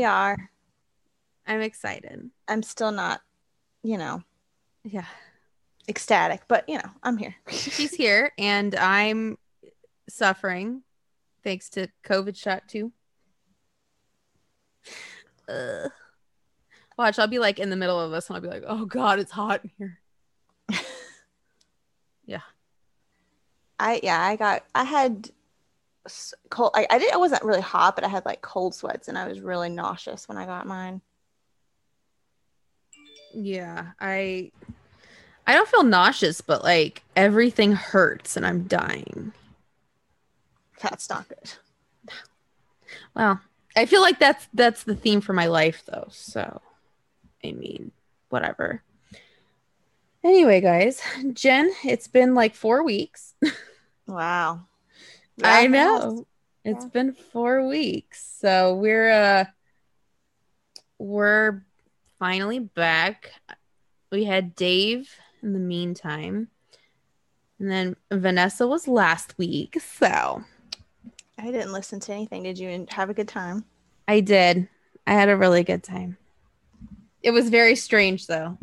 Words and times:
We 0.00 0.04
are. 0.06 0.50
I'm 1.46 1.60
excited. 1.60 2.30
I'm 2.48 2.62
still 2.62 2.90
not, 2.90 3.20
you 3.82 3.98
know, 3.98 4.22
Yeah. 4.82 5.04
ecstatic, 5.88 6.40
but 6.48 6.66
you 6.66 6.78
know, 6.78 6.90
I'm 7.02 7.18
here. 7.18 7.36
She's 7.50 7.92
here 7.92 8.32
and 8.38 8.74
I'm 8.76 9.36
suffering 10.08 10.84
thanks 11.44 11.68
to 11.70 11.88
COVID 12.02 12.34
shot 12.34 12.66
too. 12.66 12.92
Ugh. 15.50 15.90
Watch, 16.96 17.18
I'll 17.18 17.26
be 17.26 17.38
like 17.38 17.58
in 17.58 17.68
the 17.68 17.76
middle 17.76 18.00
of 18.00 18.10
this 18.10 18.26
and 18.30 18.36
I'll 18.36 18.42
be 18.42 18.48
like, 18.48 18.64
oh 18.66 18.86
god, 18.86 19.18
it's 19.18 19.32
hot 19.32 19.60
in 19.64 19.70
here. 19.76 20.00
Yeah. 22.24 22.40
I 23.78 24.00
yeah, 24.02 24.18
I 24.22 24.36
got 24.36 24.64
I 24.74 24.84
had 24.84 25.28
cold. 26.50 26.72
I, 26.74 26.86
I 26.90 26.98
did. 26.98 27.12
I 27.12 27.16
wasn't 27.16 27.42
really 27.44 27.60
hot, 27.60 27.94
but 27.94 28.04
I 28.04 28.08
had 28.08 28.24
like 28.24 28.42
cold 28.42 28.74
sweats, 28.74 29.08
and 29.08 29.18
I 29.18 29.26
was 29.28 29.40
really 29.40 29.68
nauseous 29.68 30.28
when 30.28 30.38
I 30.38 30.46
got 30.46 30.66
mine. 30.66 31.00
Yeah, 33.34 33.92
I 34.00 34.50
I 35.46 35.54
don't 35.54 35.68
feel 35.68 35.82
nauseous, 35.82 36.40
but 36.40 36.62
like 36.62 37.02
everything 37.16 37.72
hurts 37.72 38.36
and 38.36 38.46
I'm 38.46 38.64
dying. 38.64 39.32
That's 40.80 41.10
not 41.10 41.28
good. 41.28 41.52
Well, 43.14 43.40
I 43.76 43.86
feel 43.86 44.00
like 44.00 44.18
that's 44.18 44.48
that's 44.54 44.84
the 44.84 44.94
theme 44.94 45.20
for 45.20 45.32
my 45.32 45.46
life 45.46 45.82
though. 45.86 46.08
So, 46.10 46.60
I 47.44 47.52
mean, 47.52 47.92
whatever. 48.28 48.82
Anyway, 50.22 50.60
guys, 50.60 51.00
Jen, 51.32 51.72
it's 51.84 52.06
been 52.06 52.34
like 52.34 52.54
4 52.54 52.82
weeks. 52.84 53.34
Wow. 54.06 54.62
I 55.42 55.62
Yeah, 55.62 55.68
know. 55.68 56.26
It's 56.64 56.84
Yeah. 56.84 56.90
been 56.90 57.12
4 57.12 57.66
weeks. 57.66 58.24
So, 58.40 58.74
we're 58.74 59.10
uh 59.10 59.44
we're 60.98 61.64
finally 62.18 62.58
back. 62.58 63.32
We 64.12 64.24
had 64.24 64.54
Dave 64.54 65.10
in 65.42 65.52
the 65.54 65.58
meantime. 65.58 66.48
And 67.58 67.70
then 67.70 67.96
Vanessa 68.10 68.66
was 68.66 68.86
last 68.88 69.36
week. 69.38 69.80
So, 69.80 70.44
I 71.38 71.44
didn't 71.50 71.72
listen 71.72 72.00
to 72.00 72.12
anything. 72.12 72.42
Did 72.42 72.58
you 72.58 72.86
have 72.90 73.08
a 73.10 73.14
good 73.14 73.28
time? 73.28 73.64
I 74.08 74.20
did. 74.20 74.68
I 75.06 75.12
had 75.14 75.28
a 75.28 75.36
really 75.36 75.62
good 75.62 75.82
time. 75.82 76.18
It 77.22 77.30
was 77.30 77.48
very 77.48 77.76
strange 77.76 78.26
though. 78.26 78.58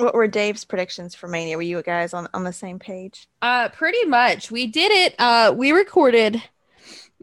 What 0.00 0.14
were 0.14 0.26
Dave's 0.26 0.64
predictions 0.64 1.14
for 1.14 1.28
Mania? 1.28 1.56
Were 1.56 1.62
you 1.62 1.82
guys 1.82 2.14
on, 2.14 2.26
on 2.32 2.44
the 2.44 2.52
same 2.52 2.78
page? 2.78 3.28
Uh 3.42 3.68
pretty 3.68 4.04
much. 4.06 4.50
We 4.50 4.66
did 4.66 4.90
it. 4.92 5.14
Uh 5.18 5.52
we 5.56 5.72
recorded 5.72 6.42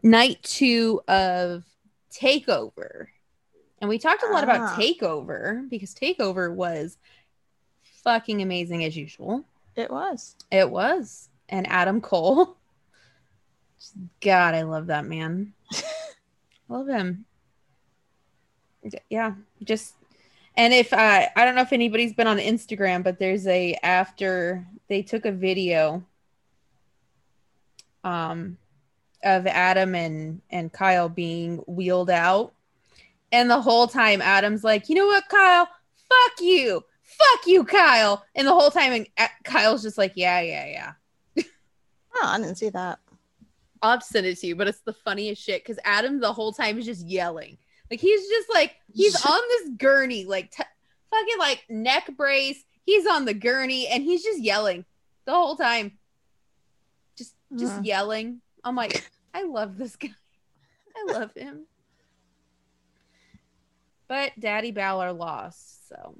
night 0.02 0.42
2 0.44 1.02
of 1.08 1.64
Takeover. 2.12 3.06
And 3.80 3.88
we 3.88 3.98
talked 3.98 4.22
a 4.22 4.26
lot 4.32 4.48
Ah. 4.48 4.54
about 4.54 4.78
Takeover 4.80 5.68
because 5.68 5.94
Takeover 5.94 6.52
was 6.54 6.98
fucking 8.04 8.42
amazing 8.42 8.84
as 8.84 8.96
usual. 8.96 9.44
It 9.76 9.90
was. 9.90 10.36
It 10.50 10.70
was. 10.70 11.28
And 11.48 11.66
Adam 11.68 12.00
Cole. 12.00 12.56
God, 14.20 14.54
I 14.54 14.62
love 14.62 14.86
that 14.88 15.04
man. 15.04 15.52
love 16.68 16.88
him. 16.88 17.24
Yeah, 19.10 19.34
just 19.62 19.94
and 20.58 20.74
if 20.74 20.92
uh, 20.92 21.26
I 21.34 21.44
don't 21.44 21.54
know 21.54 21.62
if 21.62 21.72
anybody's 21.72 22.12
been 22.12 22.26
on 22.26 22.38
Instagram, 22.38 23.04
but 23.04 23.18
there's 23.18 23.46
a 23.46 23.78
after 23.82 24.66
they 24.88 25.02
took 25.02 25.24
a 25.24 25.32
video 25.32 26.04
um 28.04 28.58
of 29.22 29.46
Adam 29.46 29.94
and 29.94 30.40
and 30.50 30.72
Kyle 30.72 31.08
being 31.08 31.58
wheeled 31.68 32.10
out. 32.10 32.52
And 33.30 33.48
the 33.48 33.60
whole 33.60 33.86
time 33.86 34.20
Adam's 34.20 34.64
like, 34.64 34.88
"You 34.88 34.96
know 34.96 35.06
what, 35.06 35.28
Kyle? 35.28 35.68
Fuck 36.08 36.40
you. 36.40 36.84
Fuck 37.02 37.46
you, 37.46 37.64
Kyle." 37.64 38.24
And 38.34 38.46
the 38.46 38.54
whole 38.54 38.70
time 38.70 38.92
and 38.92 39.06
uh, 39.16 39.28
Kyle's 39.44 39.82
just 39.82 39.96
like, 39.96 40.12
"Yeah, 40.16 40.40
yeah, 40.40 40.66
yeah." 40.66 40.92
Oh, 42.16 42.26
I 42.26 42.38
didn't 42.38 42.56
see 42.56 42.70
that. 42.70 42.98
I'll 43.80 44.00
send 44.00 44.26
it 44.26 44.38
to 44.38 44.46
you, 44.48 44.56
but 44.56 44.66
it's 44.66 44.80
the 44.80 44.92
funniest 44.92 45.40
shit 45.40 45.62
because 45.62 45.78
Adam 45.84 46.18
the 46.18 46.32
whole 46.32 46.52
time 46.52 46.78
is 46.80 46.86
just 46.86 47.06
yelling. 47.06 47.58
Like 47.90 48.00
he's 48.00 48.28
just 48.28 48.48
like 48.52 48.74
he's 48.92 49.14
on 49.24 49.40
this 49.48 49.70
gurney, 49.78 50.24
like 50.24 50.50
t- 50.50 50.62
fucking 51.10 51.38
like 51.38 51.64
neck 51.68 52.10
brace. 52.16 52.62
He's 52.84 53.06
on 53.06 53.24
the 53.24 53.34
gurney 53.34 53.86
and 53.88 54.02
he's 54.02 54.22
just 54.22 54.40
yelling 54.40 54.84
the 55.26 55.32
whole 55.32 55.56
time. 55.56 55.98
Just 57.16 57.34
just 57.56 57.80
Mhm. 57.80 57.84
yelling. 57.86 58.40
I'm 58.64 58.76
like, 58.76 59.02
I 59.34 59.44
love 59.44 59.76
this 59.78 59.96
guy. 59.96 60.10
I 60.96 61.12
love 61.12 61.32
him. 61.34 61.66
But 64.08 64.32
Daddy 64.38 64.70
Balor 64.70 65.12
lost, 65.12 65.88
so 65.88 66.14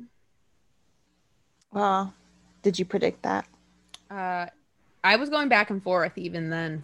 Well, 1.73 2.15
did 2.63 2.79
you 2.79 2.85
predict 2.85 3.23
that? 3.23 3.47
uh 4.11 4.47
I 5.05 5.17
was 5.17 5.31
going 5.31 5.49
back 5.49 5.71
and 5.71 5.83
forth 5.83 6.17
even 6.19 6.51
then. 6.51 6.83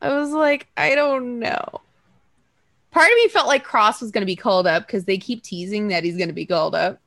I 0.00 0.14
was 0.18 0.30
like, 0.30 0.68
I 0.76 0.94
don't 0.94 1.38
know. 1.38 1.80
Part 2.90 3.06
of 3.06 3.14
me 3.14 3.28
felt 3.28 3.46
like 3.46 3.64
Kross 3.66 4.00
was 4.00 4.10
going 4.10 4.22
to 4.22 4.26
be 4.26 4.36
called 4.36 4.66
up 4.66 4.86
because 4.86 5.04
they 5.04 5.18
keep 5.18 5.42
teasing 5.42 5.88
that 5.88 6.02
he's 6.04 6.16
going 6.16 6.28
to 6.28 6.34
be 6.34 6.46
called 6.46 6.74
up. 6.74 7.00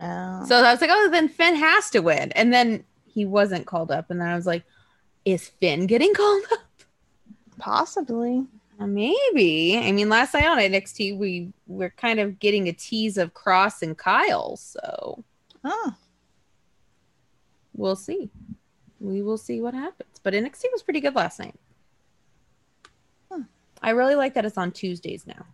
Oh. 0.00 0.44
So 0.46 0.56
I 0.56 0.72
was 0.72 0.80
like, 0.80 0.90
oh, 0.92 1.08
then 1.10 1.28
Finn 1.28 1.54
has 1.54 1.90
to 1.90 2.00
win. 2.00 2.32
And 2.32 2.52
then 2.52 2.84
he 3.06 3.24
wasn't 3.24 3.66
called 3.66 3.92
up. 3.92 4.10
And 4.10 4.20
then 4.20 4.28
I 4.28 4.34
was 4.34 4.46
like, 4.46 4.64
is 5.24 5.48
Finn 5.48 5.86
getting 5.86 6.12
called 6.14 6.42
up? 6.52 6.58
possibly. 7.58 8.44
Uh, 8.80 8.86
Maybe. 8.86 9.78
I 9.78 9.92
mean, 9.92 10.08
last 10.08 10.34
night 10.34 10.46
on 10.46 10.58
NXT, 10.58 11.16
we 11.16 11.52
we're 11.68 11.90
kind 11.90 12.18
of 12.18 12.40
getting 12.40 12.68
a 12.68 12.72
tease 12.72 13.16
of 13.18 13.34
Kross 13.34 13.82
and 13.82 13.96
Kyle. 13.96 14.56
So 14.56 15.22
Oh, 15.64 15.94
we'll 17.74 17.94
see. 17.96 18.30
We 18.98 19.22
will 19.22 19.38
see 19.38 19.60
what 19.60 19.74
happens. 19.74 20.18
But 20.22 20.34
NXT 20.34 20.64
was 20.72 20.82
pretty 20.82 21.00
good 21.00 21.14
last 21.14 21.38
night. 21.38 21.54
I 23.82 23.90
really 23.90 24.14
like 24.14 24.34
that 24.34 24.44
it's 24.44 24.58
on 24.58 24.70
Tuesdays 24.72 25.26
now. 25.26 25.44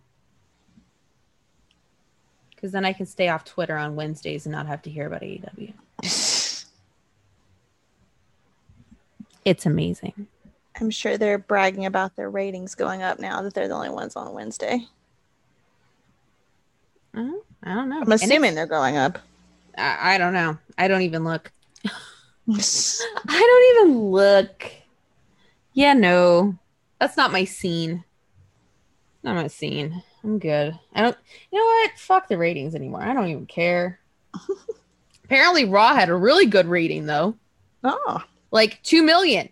Because 2.55 2.71
then 2.71 2.85
I 2.85 2.93
can 2.93 3.05
stay 3.05 3.29
off 3.29 3.45
Twitter 3.45 3.75
on 3.75 3.95
Wednesdays 3.95 4.45
and 4.45 4.53
not 4.53 4.67
have 4.67 4.81
to 4.83 4.89
hear 4.89 5.07
about 5.07 5.21
AEW. 5.21 5.73
It's 9.45 9.65
amazing. 9.65 10.27
I'm 10.79 10.91
sure 10.91 11.17
they're 11.17 11.37
bragging 11.39 11.85
about 11.85 12.15
their 12.15 12.29
ratings 12.29 12.75
going 12.75 13.01
up 13.01 13.19
now 13.19 13.41
that 13.41 13.53
they're 13.53 13.67
the 13.67 13.73
only 13.73 13.89
ones 13.89 14.15
on 14.15 14.33
Wednesday. 14.33 14.85
Uh, 17.15 17.31
I 17.63 17.73
don't 17.73 17.89
know. 17.89 18.01
I'm 18.01 18.11
assuming 18.11 18.53
they're 18.53 18.67
going 18.67 18.97
up. 18.97 19.17
I, 19.77 20.15
I 20.15 20.17
don't 20.17 20.33
know. 20.33 20.57
I 20.77 20.87
don't 20.87 21.01
even 21.01 21.23
look. 21.23 21.51
I 21.85 23.79
don't 23.81 23.87
even 23.87 23.99
look. 24.11 24.71
Yeah, 25.73 25.93
no. 25.93 26.55
That's 26.99 27.17
not 27.17 27.31
my 27.31 27.45
scene. 27.45 28.03
Not 29.23 29.35
my 29.35 29.47
scene. 29.47 30.01
I'm 30.23 30.39
good. 30.39 30.77
I 30.93 31.01
don't 31.01 31.17
you 31.51 31.59
know 31.59 31.65
what? 31.65 31.91
Fuck 31.97 32.27
the 32.27 32.37
ratings 32.37 32.75
anymore. 32.75 33.01
I 33.01 33.13
don't 33.13 33.27
even 33.29 33.45
care. 33.45 33.99
Apparently 35.25 35.65
Raw 35.65 35.93
had 35.93 36.09
a 36.09 36.15
really 36.15 36.45
good 36.45 36.67
rating 36.67 37.05
though. 37.05 37.35
oh, 37.83 38.23
Like 38.51 38.81
2 38.83 39.03
million. 39.03 39.49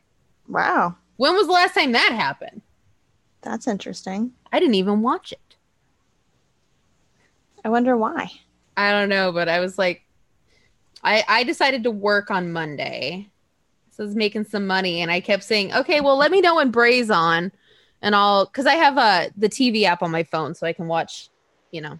wow. 0.47 0.95
When 1.17 1.33
was 1.35 1.47
the 1.47 1.53
last 1.53 1.73
time 1.73 1.93
that 1.93 2.11
happened? 2.11 2.61
That's 3.41 3.67
interesting. 3.67 4.33
I 4.51 4.59
didn't 4.59 4.75
even 4.75 5.01
watch 5.01 5.31
it. 5.31 5.55
I 7.65 7.69
wonder 7.69 7.97
why. 7.97 8.31
I 8.75 8.91
don't 8.91 9.09
know, 9.09 9.31
but 9.31 9.49
I 9.49 9.59
was 9.59 9.77
like 9.77 10.03
I 11.03 11.23
I 11.27 11.43
decided 11.43 11.83
to 11.83 11.91
work 11.91 12.31
on 12.31 12.51
Monday. 12.53 13.29
So 13.91 14.03
I 14.03 14.05
was 14.05 14.15
making 14.15 14.45
some 14.45 14.67
money 14.67 15.01
and 15.01 15.09
I 15.11 15.19
kept 15.21 15.43
saying, 15.43 15.73
"Okay, 15.73 16.01
well, 16.01 16.17
let 16.17 16.31
me 16.31 16.39
know 16.41 16.55
when 16.55 16.71
Bray's 16.71 17.09
on." 17.09 17.51
And 18.01 18.15
I'll 18.15 18.45
cuz 18.45 18.65
I 18.65 18.75
have 18.75 18.97
uh 18.97 19.29
the 19.35 19.49
TV 19.49 19.83
app 19.85 20.03
on 20.03 20.11
my 20.11 20.23
phone 20.23 20.53
so 20.55 20.67
I 20.67 20.73
can 20.73 20.87
watch, 20.87 21.29
you 21.71 21.81
know, 21.81 21.99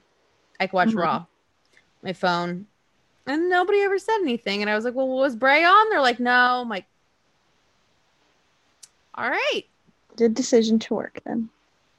I 0.59 0.67
can 0.67 0.75
watch 0.77 0.89
Mhm. 0.89 0.97
Raw. 0.97 1.25
My 2.03 2.13
phone. 2.13 2.67
And 3.25 3.49
nobody 3.49 3.81
ever 3.81 3.97
said 3.99 4.19
anything 4.21 4.61
and 4.61 4.69
I 4.69 4.75
was 4.75 4.85
like, 4.85 4.93
"Well, 4.93 5.07
was 5.07 5.35
Bray 5.35 5.63
on?" 5.63 5.89
They're 5.89 6.01
like, 6.01 6.19
"No." 6.19 6.61
I'm 6.61 6.69
like, 6.69 6.85
"All 9.15 9.29
right. 9.29 9.63
Good 10.15 10.33
decision 10.33 10.79
to 10.79 10.93
work 10.93 11.19
then. 11.25 11.49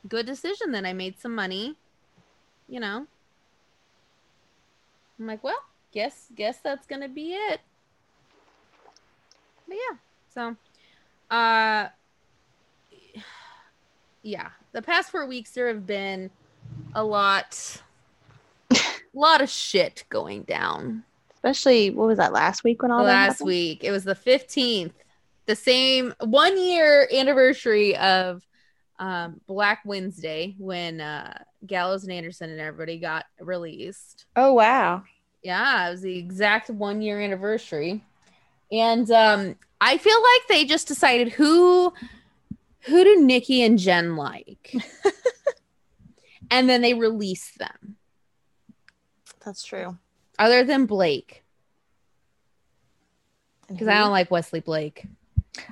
Good 0.08 0.26
decision 0.26 0.72
then. 0.72 0.86
I 0.86 0.92
made 0.92 1.18
some 1.18 1.34
money." 1.34 1.76
You 2.68 2.80
know. 2.80 3.06
I'm 5.18 5.26
like, 5.26 5.42
well, 5.42 5.62
guess 5.92 6.28
guess 6.34 6.60
that's 6.60 6.86
gonna 6.86 7.08
be 7.08 7.34
it. 7.34 7.60
But 9.66 9.76
yeah, 9.76 9.96
so 10.32 10.56
uh 11.34 11.88
yeah, 14.28 14.50
the 14.72 14.82
past 14.82 15.10
four 15.10 15.26
weeks 15.26 15.52
there 15.52 15.68
have 15.68 15.86
been 15.86 16.30
a 16.94 17.02
lot 17.02 17.80
a 18.70 18.76
lot 19.14 19.40
of 19.40 19.48
shit 19.48 20.04
going 20.10 20.42
down. 20.42 21.04
Especially 21.32 21.90
what 21.90 22.08
was 22.08 22.18
that 22.18 22.32
last 22.32 22.64
week 22.64 22.82
when 22.82 22.90
all 22.90 23.04
that 23.04 23.28
Last 23.28 23.40
week. 23.40 23.84
It 23.84 23.90
was 23.90 24.04
the 24.04 24.14
15th. 24.14 24.92
The 25.46 25.56
same 25.56 26.14
one 26.20 26.58
year 26.60 27.08
anniversary 27.12 27.96
of 27.96 28.42
um, 28.98 29.40
Black 29.46 29.80
Wednesday 29.84 30.54
when 30.58 31.00
uh, 31.00 31.38
Gallows 31.66 32.02
and 32.02 32.12
Anderson 32.12 32.50
and 32.50 32.60
everybody 32.60 32.98
got 32.98 33.24
released. 33.40 34.26
Oh 34.36 34.52
wow. 34.52 35.04
Yeah, 35.42 35.88
it 35.88 35.92
was 35.92 36.02
the 36.02 36.18
exact 36.18 36.68
one 36.68 37.00
year 37.00 37.20
anniversary. 37.20 38.04
And 38.70 39.10
um, 39.10 39.56
I 39.80 39.96
feel 39.96 40.20
like 40.20 40.48
they 40.48 40.66
just 40.66 40.88
decided 40.88 41.30
who 41.30 41.94
who 42.88 43.04
do 43.04 43.20
Nikki 43.22 43.62
and 43.62 43.78
Jen 43.78 44.16
like? 44.16 44.74
and 46.50 46.68
then 46.68 46.82
they 46.82 46.94
release 46.94 47.52
them. 47.58 47.96
That's 49.44 49.62
true. 49.64 49.98
Other 50.38 50.64
than 50.64 50.86
Blake. 50.86 51.44
Because 53.68 53.88
I 53.88 53.98
don't 53.98 54.10
like 54.10 54.30
Wesley 54.30 54.60
Blake. 54.60 55.06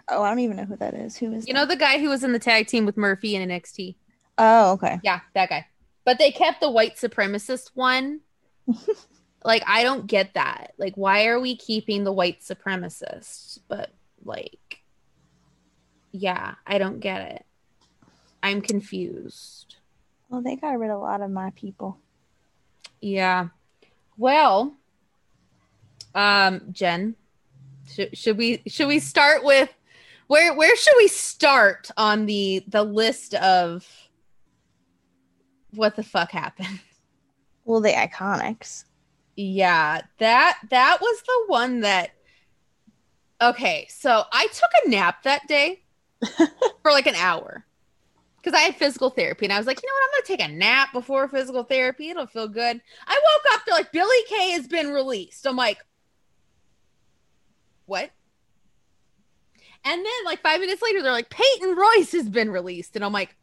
Oh, 0.09 0.23
I 0.23 0.29
don't 0.29 0.41
even 0.41 0.57
know 0.57 0.65
who 0.65 0.77
that 0.77 0.95
is. 0.95 1.17
Who 1.17 1.33
is 1.33 1.47
You 1.47 1.55
that? 1.55 1.61
know 1.61 1.67
the 1.67 1.77
guy 1.77 1.99
who 1.99 2.09
was 2.09 2.25
in 2.25 2.33
the 2.33 2.39
tag 2.39 2.67
team 2.67 2.85
with 2.87 2.97
Murphy 2.97 3.37
in 3.37 3.49
NXT? 3.49 3.97
Oh, 4.39 4.73
okay. 4.73 4.99
Yeah, 5.03 5.21
that 5.35 5.49
guy. 5.49 5.67
But 6.05 6.19
they 6.19 6.31
kept 6.31 6.61
the 6.61 6.71
white 6.71 6.97
supremacist 6.97 7.71
one. 7.75 8.21
like, 9.45 9.63
I 9.67 9.83
don't 9.83 10.07
get 10.07 10.35
that. 10.35 10.73
Like, 10.79 10.95
why 10.97 11.27
are 11.27 11.41
we 11.41 11.57
keeping 11.57 12.05
the 12.05 12.13
white 12.13 12.41
supremacist? 12.41 13.61
But, 13.69 13.91
like, 14.25 14.83
yeah, 16.13 16.55
I 16.67 16.79
don't 16.79 17.01
get 17.01 17.33
it. 17.33 17.45
I'm 18.43 18.61
confused. 18.61 19.77
Well, 20.29 20.41
they 20.41 20.57
got 20.57 20.79
rid 20.79 20.91
of 20.91 20.99
a 20.99 21.01
lot 21.01 21.21
of 21.21 21.31
my 21.31 21.51
people. 21.57 21.99
Yeah. 23.01 23.49
Well, 24.17 24.75
um, 26.15 26.63
Jen, 26.73 27.15
should, 27.89 28.17
should 28.17 28.39
we 28.39 28.63
should 28.67 28.89
we 28.89 28.99
start 28.99 29.45
with 29.45 29.73
where 30.27 30.55
where 30.55 30.77
should 30.77 30.95
we 30.97 31.09
start 31.09 31.91
on 31.97 32.27
the 32.27 32.65
the 32.67 32.83
list 32.83 33.35
of 33.35 33.87
what 35.75 35.97
the 35.97 36.03
fuck 36.03 36.31
happened? 36.31 36.81
Well, 37.69 37.81
the 37.81 37.91
iconics. 37.91 38.85
Yeah, 39.35 40.03
that 40.19 40.59
that 40.71 40.99
was 41.01 41.23
the 41.27 41.45
one 41.49 41.81
that 41.81 42.13
Okay, 43.41 43.87
so 43.91 44.23
I 44.33 44.47
took 44.47 44.71
a 44.85 44.89
nap 44.89 45.25
that 45.25 45.47
day 45.47 45.83
for 46.83 46.91
like 46.93 47.07
an 47.07 47.15
hour. 47.15 47.65
Cuz 48.43 48.55
I 48.55 48.61
had 48.61 48.77
physical 48.77 49.11
therapy 49.11 49.47
and 49.47 49.53
I 49.53 49.59
was 49.59 49.67
like, 49.67 49.83
"You 49.83 49.89
know 49.89 49.95
what? 49.95 50.05
I'm 50.05 50.11
going 50.13 50.23
to 50.23 50.45
take 50.45 50.51
a 50.51 50.59
nap 50.59 50.93
before 50.93 51.29
physical 51.29 51.65
therapy. 51.65 52.11
It'll 52.11 52.27
feel 52.27 52.49
good." 52.49 52.81
I 53.07 53.15
woke 53.15 53.55
up 53.55 53.63
they're 53.67 53.75
like, 53.75 53.93
"Billie 53.93 54.25
Kay 54.29 54.51
has 54.53 54.69
been 54.69 54.91
released." 54.91 55.47
I'm 55.47 55.57
like, 55.57 55.79
"What?" 57.87 58.11
And 59.85 60.05
then 60.05 60.25
like 60.25 60.41
5 60.43 60.61
minutes 60.61 60.83
later 60.83 61.03
they're 61.03 61.13
like, 61.13 61.31
"Peyton 61.31 61.77
Royce 61.77 62.13
has 62.13 62.29
been 62.29 62.51
released." 62.51 62.97
And 62.97 63.05
I'm 63.05 63.13
like, 63.13 63.37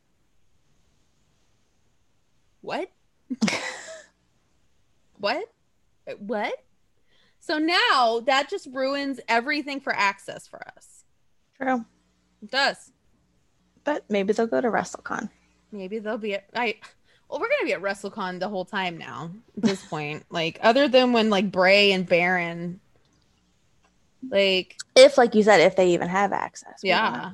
"What?" 2.62 2.90
what? 5.18 5.50
What? 6.18 6.54
So 7.40 7.58
now 7.58 8.22
that 8.26 8.50
just 8.50 8.68
ruins 8.72 9.20
everything 9.28 9.82
for 9.82 9.94
access 9.94 10.48
for 10.48 10.66
us. 10.78 11.04
True. 11.58 11.86
It 12.44 12.52
does. 12.52 12.92
But 13.86 14.04
maybe 14.10 14.34
they'll 14.34 14.48
go 14.48 14.62
to 14.62 14.68
WrestleCon. 14.70 15.30
Maybe 15.72 15.98
they'll 16.00 16.18
be 16.18 16.36
at 16.36 16.46
I 16.54 16.76
well, 17.30 17.40
we're 17.40 17.50
gonna 17.50 17.66
be 17.66 17.74
at 17.74 17.82
WrestleCon 17.82 18.40
the 18.40 18.50
whole 18.50 18.66
time 18.66 18.98
now 18.98 19.32
at 19.58 19.64
this 19.64 19.84
point. 19.90 20.26
Like 20.30 20.60
other 20.62 20.88
than 20.88 21.14
when 21.14 21.30
like 21.30 21.52
Bray 21.52 21.92
and 21.92 22.08
Baron 22.08 22.80
like 24.30 24.78
If, 24.96 25.18
like 25.18 25.36
you 25.36 25.44
said, 25.44 25.60
if 25.60 25.76
they 25.76 25.90
even 25.90 26.08
have 26.10 26.32
access. 26.32 26.80
We 26.84 26.90
don't 26.90 27.14
know. 27.14 27.20
yeah. 27.20 27.32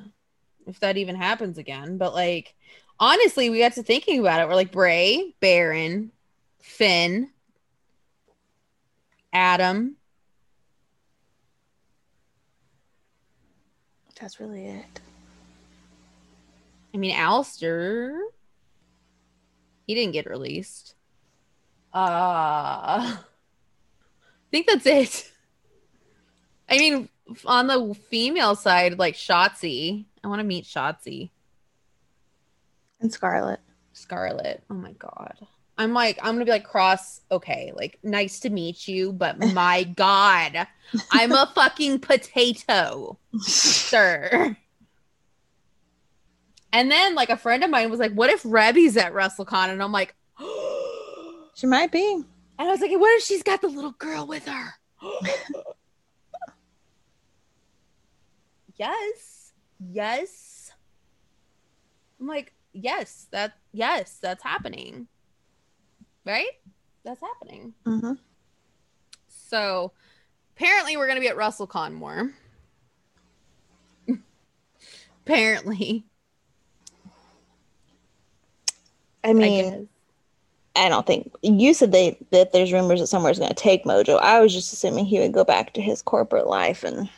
If 0.66 0.80
that 0.80 0.96
even 0.96 1.16
happens 1.16 1.58
again. 1.58 1.98
But 1.98 2.14
like 2.14 2.54
honestly, 2.98 3.50
we 3.50 3.58
got 3.58 3.74
to 3.74 3.82
thinking 3.82 4.20
about 4.20 4.40
it. 4.40 4.48
We're 4.48 4.54
like 4.54 4.72
Bray, 4.72 5.34
Baron, 5.40 6.12
Finn, 6.60 7.30
Adam. 9.32 9.96
That's 14.20 14.38
really 14.38 14.66
it. 14.66 15.00
I 16.92 16.98
mean, 16.98 17.14
Aleister, 17.14 18.18
he 19.86 19.94
didn't 19.94 20.12
get 20.12 20.28
released. 20.28 20.94
Uh, 21.94 21.98
I 21.98 23.18
think 24.50 24.66
that's 24.66 24.86
it. 24.86 25.32
I 26.68 26.78
mean, 26.78 27.08
on 27.46 27.66
the 27.66 27.94
female 27.94 28.54
side, 28.54 28.98
like 28.98 29.14
Shotzi, 29.14 30.04
I 30.22 30.28
want 30.28 30.40
to 30.40 30.44
meet 30.44 30.64
Shotzi. 30.64 31.30
And 33.00 33.12
Scarlett. 33.12 33.60
Scarlett. 33.92 34.62
Oh 34.68 34.74
my 34.74 34.92
god. 34.92 35.34
I'm 35.80 35.94
like, 35.94 36.18
I'm 36.20 36.34
gonna 36.34 36.44
be 36.44 36.50
like 36.50 36.64
cross. 36.64 37.22
Okay, 37.32 37.72
like 37.74 37.98
nice 38.02 38.40
to 38.40 38.50
meet 38.50 38.86
you, 38.86 39.14
but 39.14 39.38
my 39.38 39.84
god, 39.96 40.68
I'm 41.10 41.32
a 41.32 41.50
fucking 41.54 42.00
potato, 42.00 43.18
sir. 43.38 44.58
And 46.70 46.90
then 46.90 47.14
like 47.14 47.30
a 47.30 47.36
friend 47.38 47.64
of 47.64 47.70
mine 47.70 47.88
was 47.88 47.98
like, 47.98 48.12
"What 48.12 48.28
if 48.28 48.42
Rebby's 48.44 48.98
at 48.98 49.14
WrestleCon?" 49.14 49.70
And 49.70 49.82
I'm 49.82 49.90
like, 49.90 50.14
She 51.54 51.66
might 51.66 51.90
be. 51.90 52.12
And 52.12 52.68
I 52.68 52.70
was 52.70 52.82
like, 52.82 52.90
"What 52.90 53.16
if 53.16 53.24
she's 53.24 53.42
got 53.42 53.62
the 53.62 53.68
little 53.68 53.92
girl 53.92 54.26
with 54.26 54.46
her?" 54.46 54.74
yes, 58.76 59.52
yes. 59.78 60.72
I'm 62.20 62.26
like, 62.26 62.52
yes, 62.74 63.28
that 63.30 63.54
yes, 63.72 64.18
that's 64.20 64.42
happening. 64.42 65.08
Right? 66.24 66.50
That's 67.04 67.20
happening. 67.20 67.74
hmm 67.84 68.12
So 69.28 69.92
apparently 70.56 70.96
we're 70.96 71.08
gonna 71.08 71.20
be 71.20 71.28
at 71.28 71.36
WrestleCon 71.36 71.92
more. 71.92 72.32
apparently. 75.26 76.04
I 79.24 79.30
I 79.30 79.32
mean, 79.32 79.70
guess. 79.70 79.80
I 80.76 80.88
don't 80.88 81.06
think 81.06 81.32
you 81.42 81.74
said 81.74 81.92
they 81.92 82.16
that 82.30 82.52
there's 82.52 82.72
rumors 82.72 83.00
that 83.00 83.08
somewhere's 83.08 83.38
going 83.38 83.50
to 83.50 83.54
take 83.54 83.84
Mojo. 83.84 84.18
I 84.20 84.40
was 84.40 84.52
just 84.52 84.72
assuming 84.72 85.04
he 85.04 85.18
would 85.18 85.32
go 85.32 85.44
back 85.44 85.74
to 85.74 85.82
his 85.82 86.00
corporate 86.00 86.46
life 86.46 86.84
and 86.84 87.08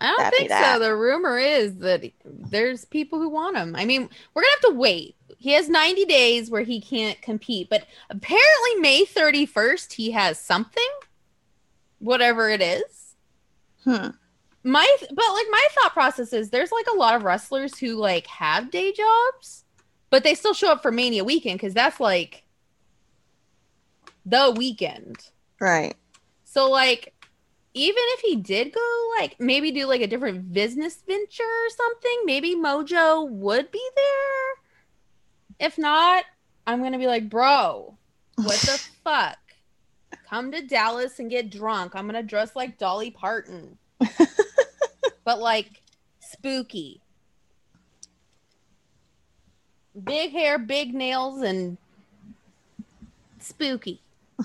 I 0.00 0.14
don't 0.16 0.34
think 0.34 0.50
so. 0.50 0.78
The 0.78 0.94
rumor 0.94 1.38
is 1.38 1.76
that 1.78 2.10
there's 2.24 2.84
people 2.84 3.18
who 3.18 3.28
want 3.28 3.56
him. 3.56 3.74
I 3.76 3.84
mean, 3.84 4.08
we're 4.34 4.42
gonna 4.42 4.52
have 4.52 4.72
to 4.72 4.78
wait. 4.78 5.16
He 5.38 5.52
has 5.52 5.68
90 5.68 6.04
days 6.04 6.50
where 6.50 6.62
he 6.62 6.80
can't 6.80 7.20
compete, 7.22 7.68
but 7.70 7.86
apparently 8.10 8.80
May 8.80 9.04
31st 9.04 9.92
he 9.92 10.10
has 10.12 10.38
something, 10.38 10.88
whatever 11.98 12.48
it 12.48 12.60
is. 12.62 13.14
hmm. 13.84 14.08
My 14.64 14.96
but 15.00 15.32
like 15.32 15.46
my 15.50 15.66
thought 15.72 15.92
process 15.92 16.32
is 16.32 16.50
there's 16.50 16.72
like 16.72 16.86
a 16.92 16.96
lot 16.96 17.14
of 17.14 17.22
wrestlers 17.22 17.78
who 17.78 17.94
like 17.94 18.26
have 18.26 18.70
day 18.70 18.92
jobs, 18.92 19.64
but 20.10 20.24
they 20.24 20.34
still 20.34 20.52
show 20.54 20.72
up 20.72 20.82
for 20.82 20.90
Mania 20.90 21.24
weekend 21.24 21.58
because 21.58 21.74
that's 21.74 22.00
like 22.00 22.44
the 24.26 24.52
weekend. 24.56 25.16
right. 25.60 25.94
So 26.44 26.68
like 26.70 27.14
even 27.78 28.02
if 28.14 28.20
he 28.20 28.34
did 28.34 28.72
go 28.72 29.12
like 29.18 29.36
maybe 29.38 29.70
do 29.70 29.86
like 29.86 30.00
a 30.00 30.06
different 30.08 30.52
business 30.52 31.02
venture 31.06 31.44
or 31.44 31.70
something, 31.70 32.22
maybe 32.24 32.56
Mojo 32.56 33.28
would 33.28 33.70
be 33.70 33.88
there. 33.94 35.66
If 35.68 35.78
not, 35.78 36.24
I'm 36.66 36.80
going 36.80 36.92
to 36.92 36.98
be 36.98 37.06
like, 37.06 37.28
"Bro, 37.28 37.96
what 38.34 38.58
the 38.60 38.80
fuck? 39.04 39.38
Come 40.28 40.50
to 40.52 40.66
Dallas 40.66 41.20
and 41.20 41.30
get 41.30 41.50
drunk. 41.50 41.94
I'm 41.94 42.08
going 42.08 42.20
to 42.20 42.28
dress 42.28 42.56
like 42.56 42.78
Dolly 42.78 43.12
Parton." 43.12 43.78
but 45.24 45.38
like 45.38 45.82
spooky. 46.18 47.00
Big 50.04 50.32
hair, 50.32 50.58
big 50.58 50.94
nails 50.94 51.42
and 51.42 51.78
spooky. 53.40 54.00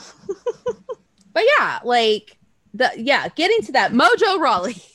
But 1.34 1.46
yeah, 1.58 1.80
like 1.84 2.38
the 2.74 2.92
yeah, 2.98 3.28
getting 3.30 3.62
to 3.62 3.72
that 3.74 3.92
Mojo 3.92 4.40
Rawley. 4.40 4.76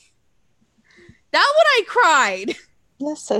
That 1.31 1.53
one 1.57 1.65
I 1.67 1.83
cried. 1.85 2.55
That's 2.99 3.21
so. 3.21 3.39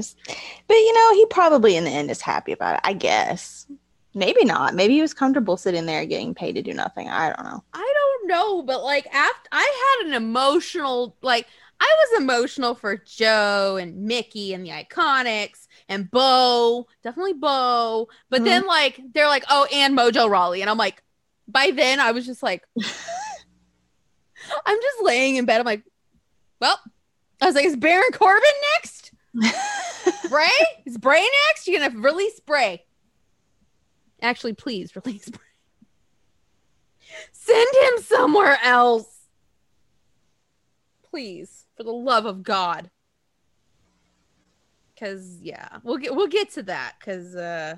But 0.67 0.75
you 0.75 0.93
know, 0.93 1.13
he 1.15 1.25
probably 1.25 1.75
in 1.75 1.85
the 1.85 1.89
end 1.89 2.11
is 2.11 2.21
happy 2.21 2.51
about 2.51 2.75
it. 2.75 2.81
I 2.83 2.93
guess. 2.93 3.65
Maybe 4.13 4.45
not. 4.45 4.75
Maybe 4.75 4.93
he 4.93 5.01
was 5.01 5.13
comfortable 5.13 5.57
sitting 5.57 5.87
there 5.87 6.05
getting 6.05 6.35
paid 6.35 6.53
to 6.53 6.61
do 6.61 6.73
nothing. 6.73 7.09
I 7.09 7.33
don't 7.33 7.45
know. 7.45 7.63
I 7.73 7.93
don't 7.95 8.27
know, 8.27 8.61
but 8.61 8.83
like 8.83 9.07
after 9.13 9.49
I 9.51 9.97
had 10.01 10.07
an 10.07 10.13
emotional 10.13 11.15
like 11.23 11.47
I 11.79 11.95
was 11.97 12.21
emotional 12.21 12.75
for 12.75 12.97
Joe 12.97 13.77
and 13.79 14.03
Mickey 14.03 14.53
and 14.53 14.65
the 14.65 14.71
Iconics 14.71 15.67
and 15.87 16.11
Bo, 16.11 16.87
definitely 17.03 17.33
Bo. 17.33 18.09
But 18.29 18.37
mm-hmm. 18.37 18.45
then 18.45 18.67
like 18.67 18.99
they're 19.13 19.27
like, 19.27 19.45
oh, 19.49 19.67
and 19.73 19.97
Mojo 19.97 20.29
Rawley, 20.29 20.61
and 20.61 20.69
I'm 20.69 20.77
like, 20.77 21.01
by 21.47 21.71
then 21.71 21.99
I 21.99 22.11
was 22.11 22.25
just 22.25 22.43
like, 22.43 22.67
I'm 24.65 24.81
just 24.81 25.03
laying 25.03 25.35
in 25.35 25.45
bed. 25.45 25.59
I'm 25.59 25.65
like, 25.65 25.83
well, 26.59 26.79
I 27.41 27.45
was 27.45 27.55
like, 27.55 27.65
is 27.65 27.77
Baron 27.77 28.11
Corbin 28.13 28.43
next? 28.75 29.11
Bray? 30.29 30.49
Is 30.85 30.97
Bray 30.97 31.27
next? 31.47 31.67
You're 31.67 31.79
gonna 31.79 31.99
release 31.99 32.39
Bray. 32.39 32.83
Actually, 34.21 34.53
please 34.53 34.95
release 34.95 35.29
Bray. 35.29 35.39
Send 37.31 37.67
him 37.81 38.03
somewhere 38.03 38.57
else. 38.63 39.07
Please, 41.09 41.65
for 41.75 41.83
the 41.83 41.91
love 41.91 42.25
of 42.25 42.43
God. 42.43 42.89
Cause 44.99 45.37
yeah, 45.41 45.77
we'll 45.83 45.97
get 45.97 46.13
we'll 46.13 46.27
get 46.27 46.51
to 46.53 46.63
that. 46.63 46.95
Cause 46.99 47.35
uh 47.35 47.75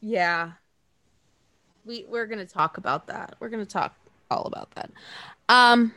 yeah. 0.00 0.52
We 1.84 2.04
we're 2.08 2.26
gonna 2.26 2.46
talk 2.46 2.76
about 2.76 3.06
that. 3.06 3.36
We're 3.40 3.48
gonna 3.48 3.64
talk 3.64 3.96
all 4.32 4.46
about 4.46 4.70
that. 4.72 4.90
Um 5.48 5.92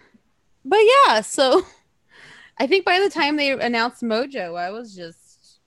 but 0.63 0.79
yeah, 0.79 1.21
so 1.21 1.65
I 2.57 2.67
think 2.67 2.85
by 2.85 2.99
the 2.99 3.09
time 3.09 3.35
they 3.35 3.51
announced 3.51 4.01
Mojo, 4.01 4.57
I 4.57 4.71
was 4.71 4.95
just 4.95 5.59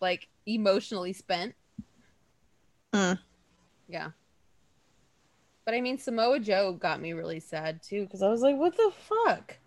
like 0.00 0.28
emotionally 0.46 1.12
spent. 1.12 1.54
Mm. 2.92 3.18
Yeah. 3.88 4.10
But 5.64 5.74
I 5.74 5.80
mean, 5.80 5.98
Samoa 5.98 6.40
Joe 6.40 6.72
got 6.72 7.00
me 7.00 7.12
really 7.12 7.40
sad 7.40 7.82
too 7.82 8.02
because 8.02 8.22
I 8.22 8.28
was 8.28 8.42
like, 8.42 8.56
what 8.56 8.76
the 8.76 8.92
fuck? 8.98 9.58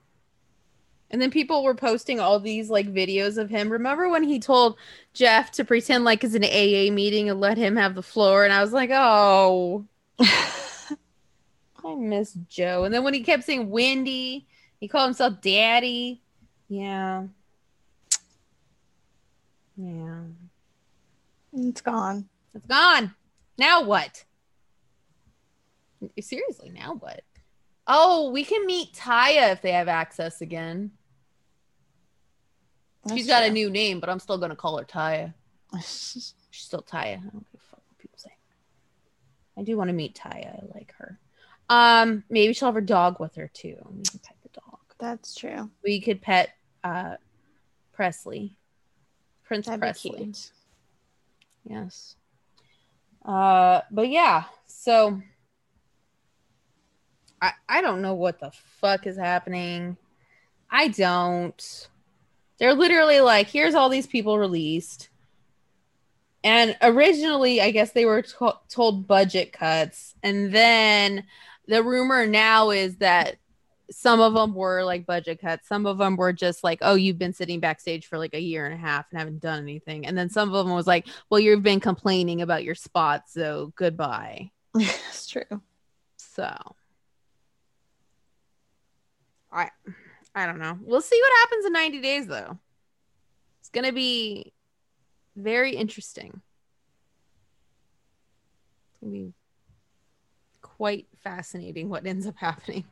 And 1.11 1.21
then 1.21 1.31
people 1.31 1.63
were 1.63 1.75
posting 1.75 2.19
all 2.19 2.39
these 2.39 2.69
like 2.69 2.91
videos 2.91 3.37
of 3.37 3.49
him. 3.49 3.71
Remember 3.71 4.09
when 4.09 4.23
he 4.23 4.39
told 4.39 4.77
Jeff 5.13 5.51
to 5.51 5.63
pretend 5.63 6.03
like 6.03 6.23
it's 6.23 6.33
an 6.33 6.43
AA 6.43 6.93
meeting 6.93 7.29
and 7.29 7.39
let 7.39 7.57
him 7.57 7.75
have 7.75 7.95
the 7.95 8.03
floor? 8.03 8.43
And 8.43 8.51
I 8.51 8.61
was 8.61 8.73
like, 8.73 8.89
oh, 8.91 9.85
I 11.85 11.95
miss 11.95 12.33
Joe. 12.47 12.83
And 12.83 12.93
then 12.93 13.03
when 13.03 13.13
he 13.13 13.21
kept 13.21 13.43
saying 13.43 13.69
Wendy, 13.69 14.47
he 14.79 14.87
called 14.87 15.09
himself 15.09 15.41
Daddy. 15.41 16.21
Yeah. 16.67 17.25
Yeah. 19.77 20.21
It's 21.53 21.81
gone. 21.81 22.27
It's 22.53 22.65
gone. 22.65 23.13
Now 23.57 23.83
what? 23.83 24.23
Seriously, 26.19 26.69
now 26.69 26.95
what? 26.95 27.23
Oh, 27.87 28.31
we 28.31 28.43
can 28.43 28.65
meet 28.65 28.93
Taya 28.93 29.51
if 29.51 29.61
they 29.61 29.71
have 29.71 29.87
access 29.87 30.41
again. 30.41 30.91
That's 33.03 33.15
She's 33.15 33.27
got 33.27 33.43
a 33.43 33.51
new 33.51 33.69
name, 33.69 33.99
but 33.99 34.09
I'm 34.09 34.19
still 34.19 34.37
gonna 34.37 34.55
call 34.55 34.77
her 34.77 34.85
Taya. 34.85 35.33
She's 35.77 36.33
still 36.51 36.81
Taya. 36.81 37.17
I 37.17 37.29
don't 37.31 37.45
give 37.51 37.61
a 37.61 37.69
fuck 37.69 37.81
what 37.87 37.97
people 37.99 38.17
say. 38.17 38.35
I 39.57 39.61
do 39.61 39.77
want 39.77 39.89
to 39.89 39.93
meet 39.93 40.15
Taya. 40.15 40.63
I 40.63 40.65
like 40.73 40.93
her. 40.97 41.19
Um, 41.69 42.23
maybe 42.29 42.53
she'll 42.53 42.67
have 42.67 42.75
her 42.75 42.81
dog 42.81 43.19
with 43.19 43.35
her 43.35 43.49
too. 43.53 43.75
We 43.89 44.03
can 44.03 44.19
pet 44.19 44.37
the 44.43 44.49
dog. 44.61 44.79
That's 44.99 45.35
true. 45.35 45.69
We 45.83 45.99
could 45.99 46.21
pet 46.21 46.49
uh 46.83 47.15
Presley. 47.93 48.57
Prince 49.43 49.65
That'd 49.67 49.79
Presley. 49.79 50.33
Yes. 51.67 52.15
Uh, 53.23 53.81
but 53.89 54.09
yeah, 54.09 54.43
so 54.67 55.21
I 57.41 57.51
I 57.67 57.81
don't 57.81 58.01
know 58.01 58.13
what 58.13 58.39
the 58.39 58.51
fuck 58.79 59.07
is 59.07 59.17
happening. 59.17 59.97
I 60.69 60.89
don't. 60.89 61.89
They're 62.57 62.73
literally 62.73 63.19
like, 63.19 63.47
here's 63.49 63.75
all 63.75 63.89
these 63.89 64.07
people 64.07 64.37
released. 64.39 65.09
And 66.43 66.77
originally, 66.81 67.59
I 67.59 67.71
guess 67.71 67.91
they 67.91 68.05
were 68.05 68.21
to- 68.21 68.59
told 68.69 69.07
budget 69.07 69.51
cuts. 69.51 70.13
And 70.23 70.53
then 70.53 71.25
the 71.67 71.83
rumor 71.83 72.27
now 72.27 72.69
is 72.69 72.97
that 72.97 73.37
some 73.91 74.19
of 74.19 74.33
them 74.33 74.53
were 74.53 74.83
like 74.83 75.05
budget 75.05 75.39
cuts. 75.39 75.67
Some 75.67 75.85
of 75.85 75.97
them 75.97 76.15
were 76.15 76.33
just 76.33 76.63
like, 76.63 76.79
oh, 76.81 76.95
you've 76.95 77.19
been 77.19 77.33
sitting 77.33 77.59
backstage 77.59 78.07
for 78.07 78.17
like 78.17 78.33
a 78.33 78.39
year 78.39 78.65
and 78.65 78.73
a 78.73 78.77
half 78.77 79.05
and 79.11 79.19
haven't 79.19 79.41
done 79.41 79.61
anything. 79.61 80.05
And 80.05 80.17
then 80.17 80.29
some 80.29 80.53
of 80.53 80.65
them 80.65 80.73
was 80.73 80.87
like, 80.87 81.07
well, 81.29 81.39
you've 81.39 81.63
been 81.63 81.79
complaining 81.79 82.41
about 82.41 82.63
your 82.63 82.75
spot, 82.75 83.23
so 83.27 83.73
goodbye. 83.75 84.51
It's 84.79 85.27
true. 85.27 85.61
So 86.17 86.75
I 89.51 89.69
I 90.35 90.45
don't 90.45 90.59
know. 90.59 90.77
We'll 90.81 91.01
see 91.01 91.19
what 91.21 91.39
happens 91.39 91.65
in 91.65 91.73
90 91.73 92.01
days 92.01 92.27
though. 92.27 92.59
It's 93.61 93.69
going 93.69 93.85
to 93.85 93.93
be 93.93 94.53
very 95.35 95.75
interesting. 95.75 96.41
It's 98.91 98.99
going 99.01 99.13
to 99.13 99.19
be 99.19 99.33
quite 100.77 101.07
fascinating 101.23 101.89
what 101.89 102.05
ends 102.05 102.27
up 102.27 102.35
happening. 102.39 102.83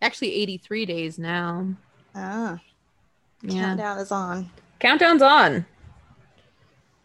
Actually 0.00 0.34
83 0.34 0.86
days 0.86 1.18
now. 1.18 1.66
Ah, 2.14 2.58
Yeah. 3.42 3.60
countdown 3.60 3.98
is 3.98 4.12
on. 4.12 4.50
Countdown's 4.78 5.22
on. 5.22 5.66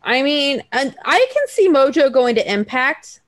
I 0.04 0.22
mean, 0.22 0.62
and 0.72 0.96
I 1.06 1.25
can 1.34 1.48
see 1.48 1.70
Mojo 1.70 2.12
going 2.12 2.36
to 2.36 2.52
Impact. 2.52 3.22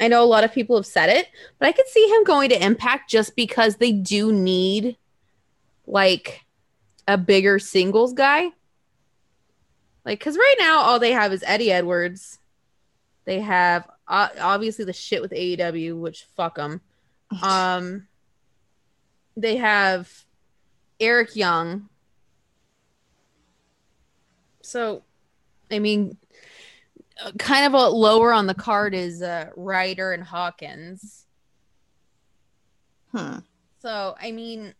I 0.00 0.08
know 0.08 0.24
a 0.24 0.26
lot 0.26 0.44
of 0.44 0.52
people 0.52 0.74
have 0.76 0.86
said 0.86 1.08
it, 1.10 1.28
but 1.58 1.68
I 1.68 1.72
could 1.72 1.86
see 1.86 2.08
him 2.08 2.24
going 2.24 2.48
to 2.50 2.64
Impact 2.64 3.08
just 3.10 3.36
because 3.36 3.76
they 3.76 3.92
do 3.92 4.32
need 4.32 4.96
like 5.86 6.40
a 7.06 7.16
bigger 7.18 7.58
singles 7.58 8.12
guy. 8.12 8.50
Like, 10.04 10.18
because 10.18 10.36
right 10.36 10.56
now 10.58 10.78
all 10.80 10.98
they 10.98 11.12
have 11.12 11.32
is 11.32 11.44
Eddie 11.46 11.70
Edwards. 11.70 12.40
They 13.24 13.38
have 13.40 13.88
uh, 14.08 14.28
obviously 14.40 14.84
the 14.84 14.92
shit 14.92 15.22
with 15.22 15.32
AEW, 15.32 15.98
which 16.00 16.24
fuck 16.36 16.56
them. 16.56 16.80
Um, 17.42 18.06
they 19.38 19.56
have 19.56 20.10
Eric 21.00 21.34
Young. 21.34 21.88
So, 24.62 25.02
I 25.70 25.78
mean, 25.78 26.18
uh, 27.24 27.32
kind 27.38 27.64
of 27.66 27.72
a 27.72 27.88
lower 27.88 28.32
on 28.34 28.46
the 28.46 28.54
card 28.54 28.94
is 28.94 29.22
uh, 29.22 29.48
Ryder 29.56 30.12
and 30.12 30.22
Hawkins. 30.22 31.24
Hmm. 33.12 33.38
So, 33.80 34.14
I 34.20 34.30
mean, 34.30 34.74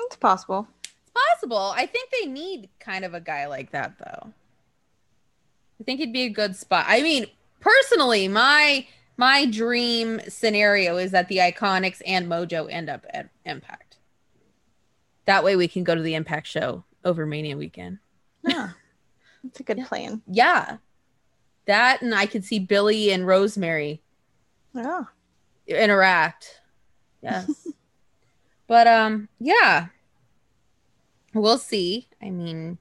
It's 0.00 0.16
possible. 0.16 0.66
it's 0.82 1.12
possible. 1.14 1.72
I 1.76 1.86
think 1.86 2.10
they 2.10 2.26
need 2.26 2.68
kind 2.80 3.04
of 3.04 3.14
a 3.14 3.20
guy 3.20 3.46
like 3.46 3.70
that, 3.70 3.98
though. 3.98 4.31
I 5.82 5.84
think 5.84 6.00
it'd 6.00 6.12
be 6.12 6.22
a 6.22 6.28
good 6.28 6.54
spot. 6.54 6.84
I 6.86 7.02
mean, 7.02 7.26
personally, 7.58 8.28
my 8.28 8.86
my 9.16 9.46
dream 9.46 10.20
scenario 10.28 10.96
is 10.96 11.10
that 11.10 11.26
the 11.26 11.38
Iconics 11.38 12.00
and 12.06 12.28
Mojo 12.28 12.68
end 12.70 12.88
up 12.88 13.04
at 13.12 13.30
Impact. 13.44 13.98
That 15.24 15.42
way, 15.42 15.56
we 15.56 15.66
can 15.66 15.82
go 15.82 15.96
to 15.96 16.00
the 16.00 16.14
Impact 16.14 16.46
show 16.46 16.84
over 17.04 17.26
Mania 17.26 17.56
weekend. 17.56 17.98
Yeah. 18.46 18.70
That's 19.42 19.58
a 19.58 19.64
good 19.64 19.80
plan. 19.86 20.22
Yeah, 20.28 20.76
that 21.66 22.00
and 22.00 22.14
I 22.14 22.26
could 22.26 22.44
see 22.44 22.60
Billie 22.60 23.10
and 23.10 23.26
Rosemary 23.26 24.02
Yeah. 24.72 25.02
interact. 25.66 26.60
Yes. 27.22 27.66
but 28.68 28.86
um 28.86 29.28
yeah. 29.40 29.86
We'll 31.34 31.58
see. 31.58 32.08
I 32.22 32.30
mean 32.30 32.78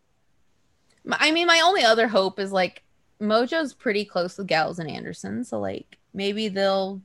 I 1.12 1.31
mean 1.31 1.48
my 1.48 1.62
only 1.63 1.84
other 1.84 2.08
hope 2.08 2.39
is 2.39 2.51
like 2.51 2.84
Mojo's 3.22 3.74
pretty 3.74 4.04
close 4.04 4.38
with 4.38 4.48
Gallows 4.48 4.80
and 4.80 4.90
Anderson, 4.90 5.44
so 5.44 5.60
like 5.60 5.98
maybe 6.13 6.50
they'll 6.50 7.01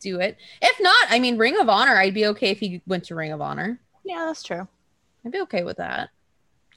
do 0.00 0.18
it. 0.20 0.38
If 0.62 0.80
not, 0.80 1.06
I 1.10 1.18
mean 1.18 1.38
Ring 1.38 1.58
of 1.58 1.68
Honor, 1.68 1.96
I'd 1.96 2.14
be 2.14 2.26
okay 2.26 2.50
if 2.50 2.58
he 2.58 2.82
went 2.86 3.04
to 3.04 3.14
Ring 3.14 3.32
of 3.32 3.40
Honor. 3.40 3.78
Yeah, 4.04 4.24
that's 4.26 4.42
true. 4.42 4.66
I'd 5.24 5.32
be 5.32 5.42
okay 5.42 5.62
with 5.62 5.76
that. 5.76 6.10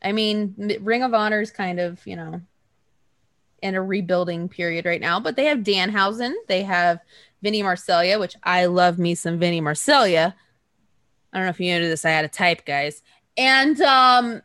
I 0.04 0.12
mean, 0.12 0.54
Ring 0.82 1.04
of 1.04 1.14
Honor 1.14 1.40
is 1.40 1.52
kind 1.52 1.80
of, 1.80 2.06
you 2.06 2.18
know, 2.18 2.42
in 3.62 3.76
a 3.76 3.82
rebuilding 3.82 4.50
period 4.50 4.86
right 4.86 5.00
now, 5.00 5.22
but 5.22 5.38
they 5.38 5.46
have 5.46 5.60
Danhausen, 5.60 6.34
they 6.50 6.64
have 6.64 7.00
Vinny 7.42 7.64
Marseglia, 7.64 8.20
which 8.20 8.36
I 8.44 8.66
love 8.66 9.00
me 9.00 9.16
some 9.16 9.40
Vinny 9.40 9.62
Marseglia. 9.62 10.34
I 11.32 11.38
don't 11.38 11.46
know 11.46 11.50
if 11.50 11.60
you 11.60 11.74
know 11.74 11.88
this. 11.88 12.06
I 12.06 12.10
had 12.10 12.26
a 12.26 12.30
type, 12.30 12.66
guys, 12.66 13.02
and 13.38 13.80
um, 13.82 14.42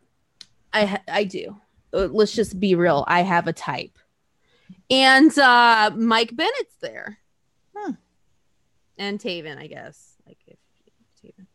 I 0.73 1.01
I 1.07 1.25
do. 1.25 1.57
Uh, 1.93 2.09
Let's 2.11 2.33
just 2.33 2.59
be 2.61 2.75
real. 2.75 3.05
I 3.09 3.23
have 3.23 3.47
a 3.49 3.53
type, 3.53 3.99
and 4.91 5.37
uh, 5.39 5.91
Mike 5.97 6.35
Bennett's 6.37 6.77
there, 6.81 7.19
Hmm. 7.77 7.93
and 8.99 9.19
Taven, 9.19 9.59
I 9.59 9.67
guess. 9.67 10.15
Like 10.27 10.39
if 10.47 10.59
Taven, 11.23 11.47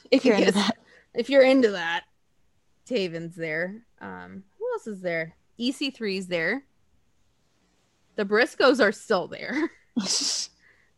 if 0.10 0.24
You're 0.24 0.36
into 0.36 0.52
that. 0.52 0.76
if 1.14 1.28
you're 1.30 1.42
into 1.42 1.70
that, 1.72 2.04
Taven's 2.88 3.34
there. 3.36 3.82
Um, 4.00 4.44
who 4.58 4.64
else 4.72 4.86
is 4.86 5.00
there? 5.02 5.34
EC3's 5.60 6.26
there. 6.28 6.64
The 8.16 8.24
Briscoes 8.24 8.80
are 8.82 8.92
still 8.92 9.28
there. 9.28 9.70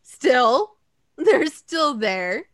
Still, 0.03 0.77
they're 1.17 1.47
still 1.47 1.95
there. 1.95 2.45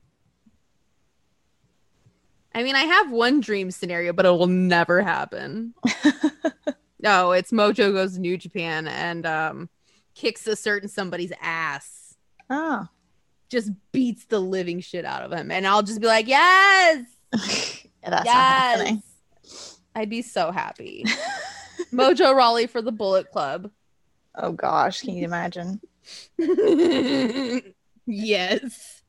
I 2.54 2.62
mean, 2.62 2.74
I 2.74 2.80
have 2.82 3.10
one 3.10 3.40
dream 3.40 3.70
scenario, 3.70 4.12
but 4.12 4.26
it 4.26 4.30
will 4.30 4.46
never 4.46 5.02
happen. 5.02 5.74
No, 7.02 7.32
it's 7.32 7.50
Mojo 7.50 7.92
goes 7.92 8.14
to 8.14 8.20
New 8.20 8.36
Japan 8.36 8.86
and 8.86 9.24
um, 9.24 9.70
kicks 10.14 10.46
a 10.46 10.54
certain 10.54 10.88
somebody's 10.88 11.32
ass. 11.40 12.16
oh. 12.50 12.86
just 13.48 13.70
beats 13.92 14.26
the 14.26 14.38
living 14.38 14.80
shit 14.80 15.04
out 15.04 15.22
of 15.22 15.32
him. 15.32 15.50
And 15.50 15.66
I'll 15.66 15.82
just 15.82 16.00
be 16.00 16.06
like, 16.06 16.28
yes, 16.28 17.04
Yeah, 18.02 18.10
That's 18.10 18.24
yes. 18.26 19.78
I'd 19.94 20.10
be 20.10 20.22
so 20.22 20.52
happy. 20.52 21.04
Mojo 21.92 22.34
Rawley 22.34 22.66
for 22.66 22.82
the 22.82 22.92
Bullet 22.92 23.30
Club. 23.30 23.70
Oh 24.34 24.52
gosh, 24.52 25.00
can 25.00 25.14
you 25.14 25.24
imagine? 25.24 25.80
yes. 28.06 29.02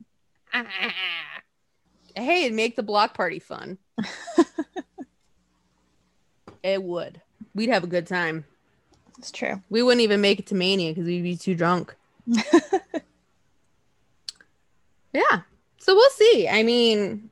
Hey, 2.16 2.44
it'd 2.44 2.56
make 2.56 2.76
the 2.76 2.82
block 2.82 3.14
party 3.14 3.38
fun. 3.38 3.78
it 6.62 6.82
would. 6.82 7.20
We'd 7.54 7.70
have 7.70 7.84
a 7.84 7.88
good 7.88 8.06
time. 8.06 8.44
It's 9.18 9.30
true. 9.30 9.62
We 9.70 9.82
wouldn't 9.82 10.02
even 10.02 10.20
make 10.20 10.38
it 10.38 10.46
to 10.46 10.54
Mania 10.54 10.92
because 10.92 11.06
we'd 11.06 11.22
be 11.22 11.36
too 11.36 11.54
drunk. 11.54 11.94
yeah. 15.12 15.40
So 15.78 15.94
we'll 15.94 16.10
see. 16.10 16.48
I 16.48 16.62
mean, 16.62 17.30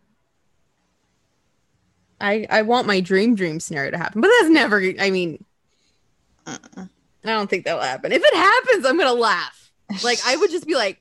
I 2.21 2.47
I 2.51 2.63
want 2.63 2.87
my 2.87 3.01
dream 3.01 3.35
dream 3.35 3.61
scenario 3.61 3.93
to 3.93 3.99
happen, 3.99 4.21
but 4.21 4.31
that's 4.39 4.51
never. 4.51 4.83
I 5.01 5.11
mean, 5.11 5.45
Uh-uh. 6.47 6.87
I 7.25 7.29
don't 7.29 7.49
think 7.49 7.65
that'll 7.65 7.81
happen. 7.81 8.13
If 8.13 8.23
it 8.25 8.35
happens, 8.35 8.85
I'm 8.85 8.99
gonna 8.99 9.13
laugh. 9.13 9.71
Like 10.05 10.19
I 10.27 10.37
would 10.37 10.51
just 10.51 10.67
be 10.67 10.75
like, 10.75 11.01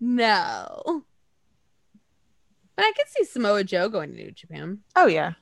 no. 0.00 1.04
I 2.82 2.92
could 2.96 3.08
see 3.08 3.24
Samoa 3.24 3.64
Joe 3.64 3.88
going 3.88 4.10
to 4.10 4.16
New 4.16 4.30
Japan. 4.32 4.78
Oh 4.96 5.06
yeah. 5.06 5.32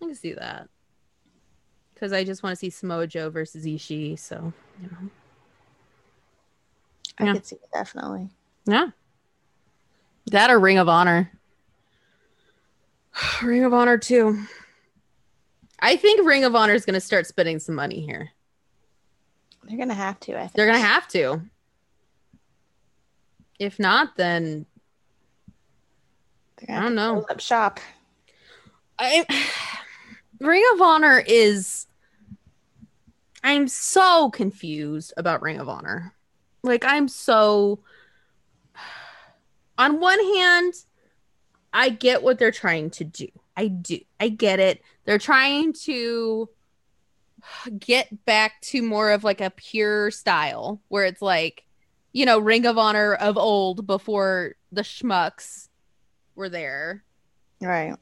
I 0.00 0.04
can 0.06 0.14
see 0.14 0.32
that. 0.32 0.68
Because 1.94 2.12
I 2.12 2.22
just 2.24 2.42
want 2.42 2.52
to 2.52 2.56
see 2.56 2.70
Samoa 2.70 3.06
Joe 3.06 3.28
versus 3.30 3.64
Ishii. 3.66 4.18
So, 4.18 4.52
you 4.80 4.88
know. 4.88 5.10
I 7.18 7.24
Yeah. 7.24 7.32
could 7.34 7.46
see 7.46 7.56
it 7.56 7.68
definitely. 7.72 8.28
Yeah. 8.66 8.88
That 10.26 10.50
or 10.50 10.58
Ring 10.60 10.78
of 10.78 10.88
Honor. 10.88 11.30
Ring 13.42 13.64
of 13.64 13.74
Honor 13.74 13.98
too. 13.98 14.44
I 15.80 15.96
think 15.96 16.26
Ring 16.26 16.44
of 16.44 16.54
Honor 16.54 16.74
is 16.74 16.84
going 16.84 16.94
to 16.94 17.00
start 17.00 17.26
spending 17.26 17.58
some 17.58 17.74
money 17.74 18.00
here. 18.00 18.30
They're 19.64 19.78
gonna 19.78 19.94
have 19.94 20.18
to. 20.20 20.34
I 20.36 20.40
think 20.42 20.52
They're 20.54 20.66
going 20.66 20.78
to 20.80 20.86
have 20.86 21.06
to. 21.08 21.42
If 23.58 23.78
not, 23.78 24.16
then 24.16 24.64
I 26.68 26.80
don't 26.80 26.94
know. 26.94 27.24
Up 27.28 27.40
shop. 27.40 27.80
I 28.98 29.24
Ring 30.40 30.64
of 30.74 30.80
Honor 30.80 31.22
is 31.26 31.86
I'm 33.42 33.68
so 33.68 34.30
confused 34.30 35.12
about 35.16 35.42
Ring 35.42 35.58
of 35.58 35.68
Honor. 35.68 36.14
Like 36.62 36.84
I'm 36.84 37.08
so 37.08 37.80
on 39.76 40.00
one 40.00 40.18
hand, 40.34 40.74
I 41.72 41.88
get 41.90 42.22
what 42.22 42.38
they're 42.38 42.50
trying 42.50 42.90
to 42.90 43.04
do. 43.04 43.28
I 43.56 43.68
do. 43.68 44.00
I 44.18 44.28
get 44.28 44.58
it. 44.58 44.82
They're 45.04 45.18
trying 45.18 45.72
to 45.84 46.48
get 47.78 48.24
back 48.24 48.60
to 48.60 48.82
more 48.82 49.10
of 49.10 49.24
like 49.24 49.40
a 49.40 49.50
pure 49.50 50.10
style 50.10 50.80
where 50.88 51.04
it's 51.04 51.22
like, 51.22 51.64
you 52.12 52.26
know, 52.26 52.38
Ring 52.38 52.66
of 52.66 52.78
Honor 52.78 53.14
of 53.14 53.36
old 53.36 53.86
before 53.86 54.56
the 54.72 54.82
schmucks 54.82 55.67
were 56.38 56.48
there 56.48 57.04
Right. 57.60 57.94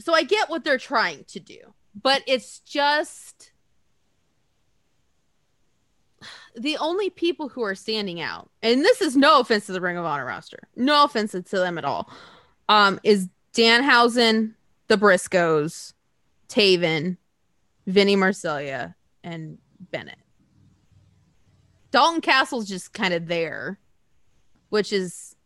so 0.00 0.12
I 0.14 0.22
get 0.24 0.48
what 0.50 0.64
they're 0.64 0.78
trying 0.78 1.24
to 1.28 1.38
do, 1.40 1.58
but 2.00 2.22
it's 2.26 2.60
just 2.60 3.52
the 6.56 6.76
only 6.78 7.10
people 7.10 7.48
who 7.48 7.62
are 7.62 7.74
standing 7.74 8.20
out, 8.20 8.50
and 8.62 8.82
this 8.82 9.00
is 9.00 9.16
no 9.16 9.40
offense 9.40 9.66
to 9.66 9.72
the 9.72 9.80
Ring 9.80 9.96
of 9.96 10.04
Honor 10.04 10.24
roster, 10.24 10.68
no 10.74 11.04
offense 11.04 11.32
to 11.32 11.42
them 11.42 11.78
at 11.78 11.84
all, 11.84 12.10
um, 12.68 12.98
is 13.04 13.28
Danhausen, 13.54 14.54
the 14.88 14.96
Briscoes, 14.96 15.92
Taven, 16.48 17.16
Vinny 17.86 18.16
Marseglia, 18.16 18.94
and 19.22 19.58
Bennett. 19.90 20.18
Dalton 21.90 22.20
Castle's 22.20 22.68
just 22.68 22.92
kind 22.92 23.14
of 23.14 23.26
there, 23.26 23.78
which 24.70 24.92
is 24.92 25.36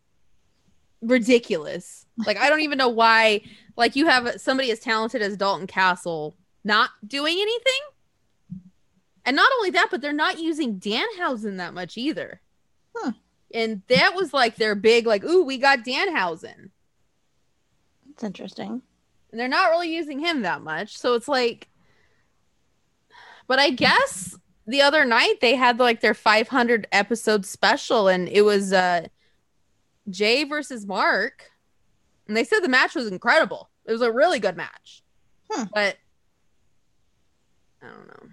ridiculous. 1.01 2.02
Like 2.17 2.37
I 2.37 2.49
don't 2.49 2.61
even 2.61 2.77
know 2.77 2.89
why 2.89 3.41
like 3.75 3.95
you 3.95 4.07
have 4.07 4.39
somebody 4.39 4.71
as 4.71 4.79
talented 4.79 5.21
as 5.21 5.37
Dalton 5.37 5.67
Castle 5.67 6.35
not 6.63 6.91
doing 7.05 7.35
anything. 7.39 7.81
And 9.25 9.35
not 9.35 9.51
only 9.57 9.69
that, 9.71 9.87
but 9.89 10.01
they're 10.01 10.13
not 10.13 10.39
using 10.39 10.79
Danhausen 10.79 11.57
that 11.57 11.73
much 11.73 11.97
either. 11.97 12.41
Huh. 12.95 13.13
And 13.53 13.81
that 13.87 14.15
was 14.15 14.33
like 14.33 14.55
their 14.55 14.75
big 14.75 15.05
like, 15.05 15.23
ooh, 15.23 15.43
we 15.43 15.57
got 15.57 15.85
Danhausen. 15.85 16.69
It's 18.11 18.23
interesting. 18.23 18.81
And 19.31 19.39
they're 19.39 19.47
not 19.47 19.71
really 19.71 19.93
using 19.93 20.19
him 20.19 20.41
that 20.41 20.61
much. 20.61 20.97
So 20.97 21.13
it's 21.15 21.27
like 21.27 21.69
but 23.47 23.59
I 23.59 23.71
guess 23.71 24.37
the 24.65 24.81
other 24.81 25.05
night 25.05 25.41
they 25.41 25.55
had 25.55 25.79
like 25.79 26.01
their 26.01 26.13
500 26.13 26.87
episode 26.91 27.45
special 27.45 28.07
and 28.07 28.27
it 28.29 28.41
was 28.43 28.73
uh 28.73 29.07
Jay 30.09 30.43
versus 30.43 30.85
Mark. 30.85 31.51
And 32.27 32.37
they 32.37 32.43
said 32.43 32.61
the 32.61 32.69
match 32.69 32.95
was 32.95 33.07
incredible. 33.07 33.69
It 33.85 33.91
was 33.91 34.01
a 34.01 34.11
really 34.11 34.39
good 34.39 34.55
match. 34.55 35.03
Hmm. 35.49 35.63
But 35.73 35.97
I 37.81 37.87
don't 37.87 38.07
know. 38.07 38.29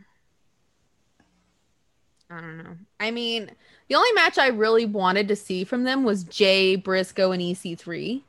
I 2.31 2.41
don't 2.41 2.59
know. 2.59 2.77
I 3.01 3.11
mean, 3.11 3.51
the 3.89 3.97
only 3.97 4.13
match 4.13 4.39
I 4.39 4.49
really 4.49 4.87
wanted 4.87 5.27
to 5.29 5.37
see 5.37 5.65
from 5.65 5.83
them 5.83 6.05
was 6.05 6.23
Jay 6.23 6.77
Briscoe 6.77 7.33
and 7.33 7.43
EC3. 7.43 8.23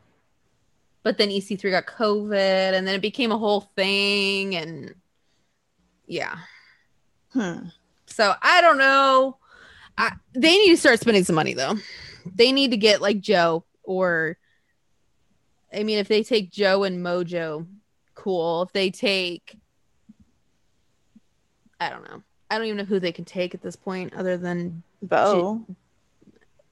But 1.04 1.18
then 1.18 1.30
EC3 1.30 1.72
got 1.72 1.86
COVID 1.86 2.74
and 2.74 2.88
then 2.88 2.96
it 2.96 3.02
became 3.02 3.32
a 3.32 3.38
whole 3.38 3.62
thing 3.76 4.56
and 4.56 4.96
yeah. 6.08 6.38
Hmm. 7.34 7.68
So 8.08 8.34
I 8.42 8.62
don't 8.62 8.78
know. 8.78 9.38
I, 9.98 10.14
they 10.34 10.58
need 10.58 10.72
to 10.72 10.78
start 10.78 11.00
spending 11.00 11.24
some 11.24 11.36
money 11.36 11.54
though. 11.54 11.76
They 12.26 12.52
need 12.52 12.72
to 12.72 12.78
get 12.78 13.02
like 13.02 13.20
Joe 13.20 13.64
or 13.84 14.38
I 15.74 15.84
mean 15.84 16.00
if 16.00 16.08
they 16.08 16.24
take 16.24 16.52
Joe 16.52 16.84
and 16.84 17.04
Mojo, 17.06 17.66
cool. 18.16 18.64
If 18.64 18.74
they 18.74 18.90
take 18.92 19.56
I 21.80 21.90
don't 21.90 22.04
know. 22.04 22.22
I 22.50 22.58
don't 22.58 22.68
even 22.68 22.78
know 22.78 22.84
who 22.84 23.00
they 23.00 23.12
can 23.12 23.26
take 23.26 23.56
at 23.56 23.62
this 23.62 23.76
point 23.76 24.14
other 24.14 24.38
than 24.38 24.84
Bo. 25.02 25.66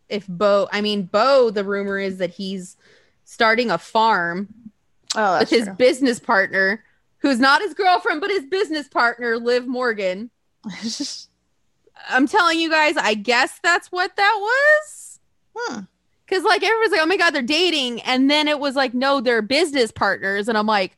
if 0.10 0.28
Bo 0.28 0.68
I 0.72 0.82
mean 0.82 1.04
Bo 1.04 1.50
the 1.50 1.64
rumor 1.64 1.98
is 2.00 2.18
that 2.18 2.32
he's 2.32 2.78
starting 3.26 3.72
a 3.72 3.78
farm 3.78 4.48
Oh, 5.16 5.40
with 5.40 5.50
his 5.50 5.64
true. 5.66 5.74
business 5.74 6.20
partner 6.20 6.84
who's 7.20 7.40
not 7.40 7.62
his 7.62 7.74
girlfriend 7.74 8.22
but 8.22 8.30
his 8.30 8.44
business 8.46 8.88
partner 8.88 9.38
Liv 9.38 9.66
Morgan. 9.68 10.30
I'm 12.10 12.28
telling 12.28 12.60
you 12.60 12.70
guys, 12.70 12.96
I 12.96 13.14
guess 13.14 13.60
that's 13.62 13.92
what 13.92 14.16
that 14.16 14.38
was. 14.40 15.20
Hmm. 15.56 15.80
Cause 16.30 16.44
like 16.44 16.62
everyone's 16.64 16.92
like, 16.92 17.02
oh 17.02 17.06
my 17.08 17.18
god, 17.18 17.32
they're 17.32 17.42
dating, 17.42 18.02
and 18.02 18.30
then 18.30 18.48
it 18.48 18.60
was 18.60 18.76
like, 18.76 18.94
no, 18.94 19.20
they're 19.20 19.42
business 19.42 19.92
partners, 19.92 20.48
and 20.48 20.58
I'm 20.58 20.68
like, 20.68 20.96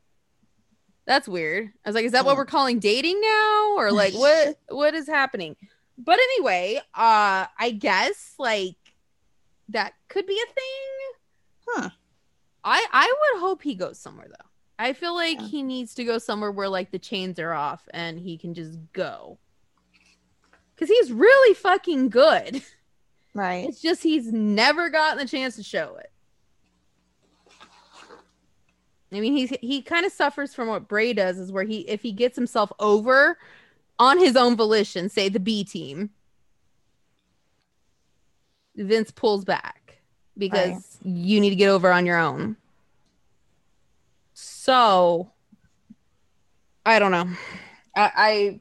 that's 1.06 1.28
weird. 1.28 1.72
I 1.86 1.89
was 1.89 1.96
like, 1.96 2.06
is 2.06 2.12
that 2.12 2.26
what 2.26 2.36
we're 2.38 2.46
calling 2.46 2.80
dating 2.80 3.20
now, 3.22 3.76
or 3.78 3.91
like 3.91 4.13
what 4.15 4.60
what 4.67 4.94
is 4.94 5.08
happening? 5.08 5.56
But 5.98 6.20
anyway, 6.20 6.82
uh, 6.94 7.46
I 7.58 7.72
guess 7.78 8.34
like 8.38 8.76
that 9.70 9.94
could 10.10 10.26
be 10.26 10.34
a 10.34 10.54
thing. 10.54 11.22
Huh. 11.67 11.89
I 12.63 12.86
I 12.91 13.13
would 13.34 13.39
hope 13.41 13.62
he 13.63 13.76
goes 13.76 13.98
somewhere 14.00 14.28
though. 14.28 14.46
I 14.78 14.94
feel 14.94 15.15
like 15.15 15.39
Yeah. 15.39 15.48
he 15.48 15.63
needs 15.63 15.94
to 15.96 16.04
go 16.04 16.17
somewhere 16.17 16.52
where 16.52 16.67
like 16.67 16.91
the 16.91 17.00
chains 17.00 17.39
are 17.39 17.54
off 17.54 17.88
and 17.94 18.20
he 18.20 18.38
can 18.38 18.54
just 18.54 18.78
go. 18.94 19.38
Cause 20.78 20.89
he's 20.89 21.12
really 21.12 21.54
fucking 21.54 22.10
good. 22.10 22.63
Right. 23.34 23.67
It's 23.67 23.82
just 23.82 24.04
he's 24.04 24.32
never 24.32 24.89
gotten 24.89 25.17
the 25.17 25.26
chance 25.28 25.56
to 25.56 25.63
show 25.63 25.98
it. 25.98 26.12
I 29.13 29.20
mean, 29.20 29.36
he's 29.36 29.50
he 29.62 29.82
kind 29.82 30.06
of 30.06 30.12
suffers 30.12 30.54
from 30.54 30.67
what 30.70 30.88
Bray 30.88 31.13
does, 31.13 31.38
is 31.38 31.52
where 31.52 31.63
he 31.65 31.80
if 31.82 32.02
he 32.02 32.12
gets 32.12 32.36
himself 32.36 32.72
over 32.80 33.38
on 34.00 34.17
his 34.20 34.36
own 34.36 34.56
volition, 34.56 35.10
say 35.10 35.28
the 35.30 35.39
B 35.39 35.63
team, 35.63 36.12
Vince 38.76 39.12
pulls 39.12 39.44
back 39.44 39.98
because 40.38 40.98
Right. 41.04 41.13
you 41.13 41.41
need 41.41 41.50
to 41.52 41.56
get 41.58 41.67
over 41.70 41.91
on 41.91 42.06
your 42.06 42.17
own. 42.17 42.56
So 44.34 45.30
I 46.86 47.00
don't 47.00 47.12
know. 47.12 47.30
I, 47.96 48.12
I 48.15 48.60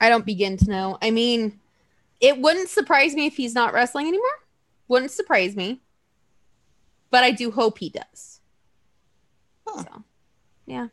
I 0.00 0.08
don't 0.08 0.26
begin 0.26 0.56
to 0.58 0.68
know. 0.68 0.98
I 1.00 1.12
mean, 1.12 1.60
it 2.20 2.40
wouldn't 2.40 2.68
surprise 2.68 3.14
me 3.14 3.26
if 3.26 3.36
he's 3.36 3.54
not 3.54 3.72
wrestling 3.72 4.06
anymore. 4.06 4.26
Wouldn't 4.88 5.10
surprise 5.10 5.56
me. 5.56 5.80
But 7.10 7.24
I 7.24 7.30
do 7.30 7.50
hope 7.50 7.78
he 7.78 7.90
does. 7.90 8.40
Huh. 9.66 9.82
So, 9.82 10.04
yeah. 10.66 10.88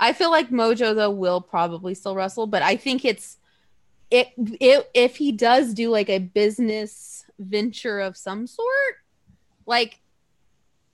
I 0.00 0.12
feel 0.12 0.30
like 0.30 0.50
Mojo 0.50 0.94
though 0.94 1.10
will 1.10 1.40
probably 1.40 1.94
still 1.94 2.14
wrestle, 2.14 2.46
but 2.46 2.62
I 2.62 2.76
think 2.76 3.04
it's 3.04 3.38
it, 4.10 4.28
it 4.36 4.90
if 4.94 5.16
he 5.16 5.32
does 5.32 5.74
do 5.74 5.90
like 5.90 6.10
a 6.10 6.18
business 6.18 7.24
venture 7.38 8.00
of 8.00 8.16
some 8.16 8.46
sort, 8.46 8.96
like 9.64 10.00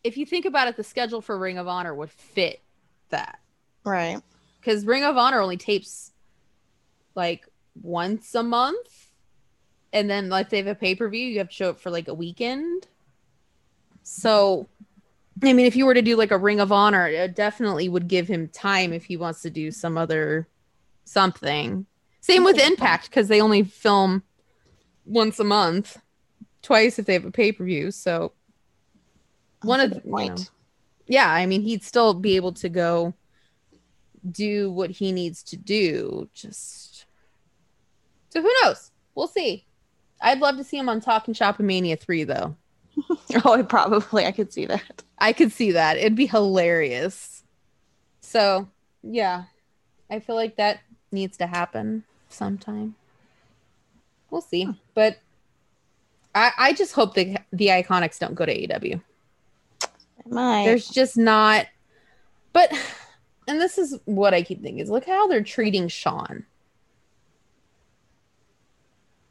if 0.04 0.16
you 0.16 0.26
think 0.26 0.44
about 0.44 0.68
it, 0.68 0.76
the 0.76 0.84
schedule 0.84 1.20
for 1.20 1.38
Ring 1.38 1.58
of 1.58 1.66
Honor 1.66 1.94
would 1.94 2.10
fit 2.10 2.60
that. 3.08 3.38
Right. 3.84 4.20
Because 4.60 4.84
Ring 4.84 5.04
of 5.04 5.16
Honor 5.16 5.40
only 5.40 5.56
tapes 5.56 6.12
like 7.14 7.46
once 7.80 8.34
a 8.34 8.42
month. 8.42 9.07
And 9.92 10.08
then 10.08 10.28
like 10.28 10.50
they 10.50 10.58
have 10.58 10.66
a 10.66 10.74
pay-per-view, 10.74 11.26
you 11.26 11.38
have 11.38 11.48
to 11.48 11.54
show 11.54 11.70
up 11.70 11.80
for 11.80 11.90
like 11.90 12.08
a 12.08 12.14
weekend. 12.14 12.86
So 14.02 14.68
I 15.42 15.52
mean, 15.52 15.66
if 15.66 15.76
you 15.76 15.86
were 15.86 15.94
to 15.94 16.02
do 16.02 16.16
like 16.16 16.30
a 16.30 16.38
Ring 16.38 16.60
of 16.60 16.72
Honor, 16.72 17.06
it 17.06 17.36
definitely 17.36 17.88
would 17.88 18.08
give 18.08 18.26
him 18.26 18.48
time 18.48 18.92
if 18.92 19.04
he 19.04 19.16
wants 19.16 19.42
to 19.42 19.50
do 19.50 19.70
some 19.70 19.96
other 19.96 20.48
something. 21.04 21.86
Same 22.20 22.44
with 22.44 22.58
Impact 22.58 23.08
because 23.08 23.28
they 23.28 23.40
only 23.40 23.62
film 23.62 24.22
once 25.06 25.38
a 25.38 25.44
month, 25.44 25.96
twice 26.62 26.98
if 26.98 27.06
they 27.06 27.12
have 27.12 27.24
a 27.24 27.30
pay 27.30 27.52
per 27.52 27.64
view. 27.64 27.90
So 27.90 28.32
one 29.62 29.80
of 29.80 29.90
the 29.90 30.00
point. 30.00 30.50
yeah, 31.06 31.30
I 31.30 31.46
mean, 31.46 31.62
he'd 31.62 31.84
still 31.84 32.14
be 32.14 32.36
able 32.36 32.52
to 32.54 32.68
go 32.68 33.14
do 34.28 34.70
what 34.70 34.90
he 34.90 35.12
needs 35.12 35.42
to 35.44 35.56
do. 35.56 36.28
Just 36.34 37.06
so 38.30 38.42
who 38.42 38.52
knows? 38.62 38.90
We'll 39.14 39.28
see. 39.28 39.66
I'd 40.20 40.40
love 40.40 40.56
to 40.56 40.64
see 40.64 40.78
him 40.78 40.88
on 40.88 41.00
Talking 41.00 41.34
Shop 41.34 41.58
Mania 41.60 41.96
3 41.96 42.24
though. 42.24 42.56
oh, 43.44 43.62
probably. 43.64 44.26
I 44.26 44.32
could 44.32 44.52
see 44.52 44.66
that. 44.66 45.02
I 45.18 45.32
could 45.32 45.52
see 45.52 45.72
that. 45.72 45.96
It'd 45.96 46.16
be 46.16 46.26
hilarious. 46.26 47.44
So, 48.20 48.68
yeah. 49.02 49.44
I 50.10 50.20
feel 50.20 50.36
like 50.36 50.56
that 50.56 50.80
needs 51.12 51.36
to 51.38 51.46
happen 51.46 52.04
sometime. 52.28 52.94
We'll 54.30 54.40
see. 54.40 54.64
Hmm. 54.64 54.72
But 54.94 55.18
I, 56.34 56.52
I 56.58 56.72
just 56.72 56.92
hope 56.92 57.14
the 57.14 57.38
the 57.52 57.68
iconics 57.68 58.18
don't 58.18 58.34
go 58.34 58.46
to 58.46 58.54
AEW. 58.54 59.00
Might. 60.26 60.64
There's 60.64 60.88
just 60.88 61.16
not 61.16 61.66
but 62.52 62.72
and 63.46 63.60
this 63.60 63.78
is 63.78 63.98
what 64.04 64.34
I 64.34 64.42
keep 64.42 64.62
thinking 64.62 64.80
is 64.80 64.90
look 64.90 65.06
how 65.06 65.26
they're 65.26 65.42
treating 65.42 65.88
Shawn. 65.88 66.44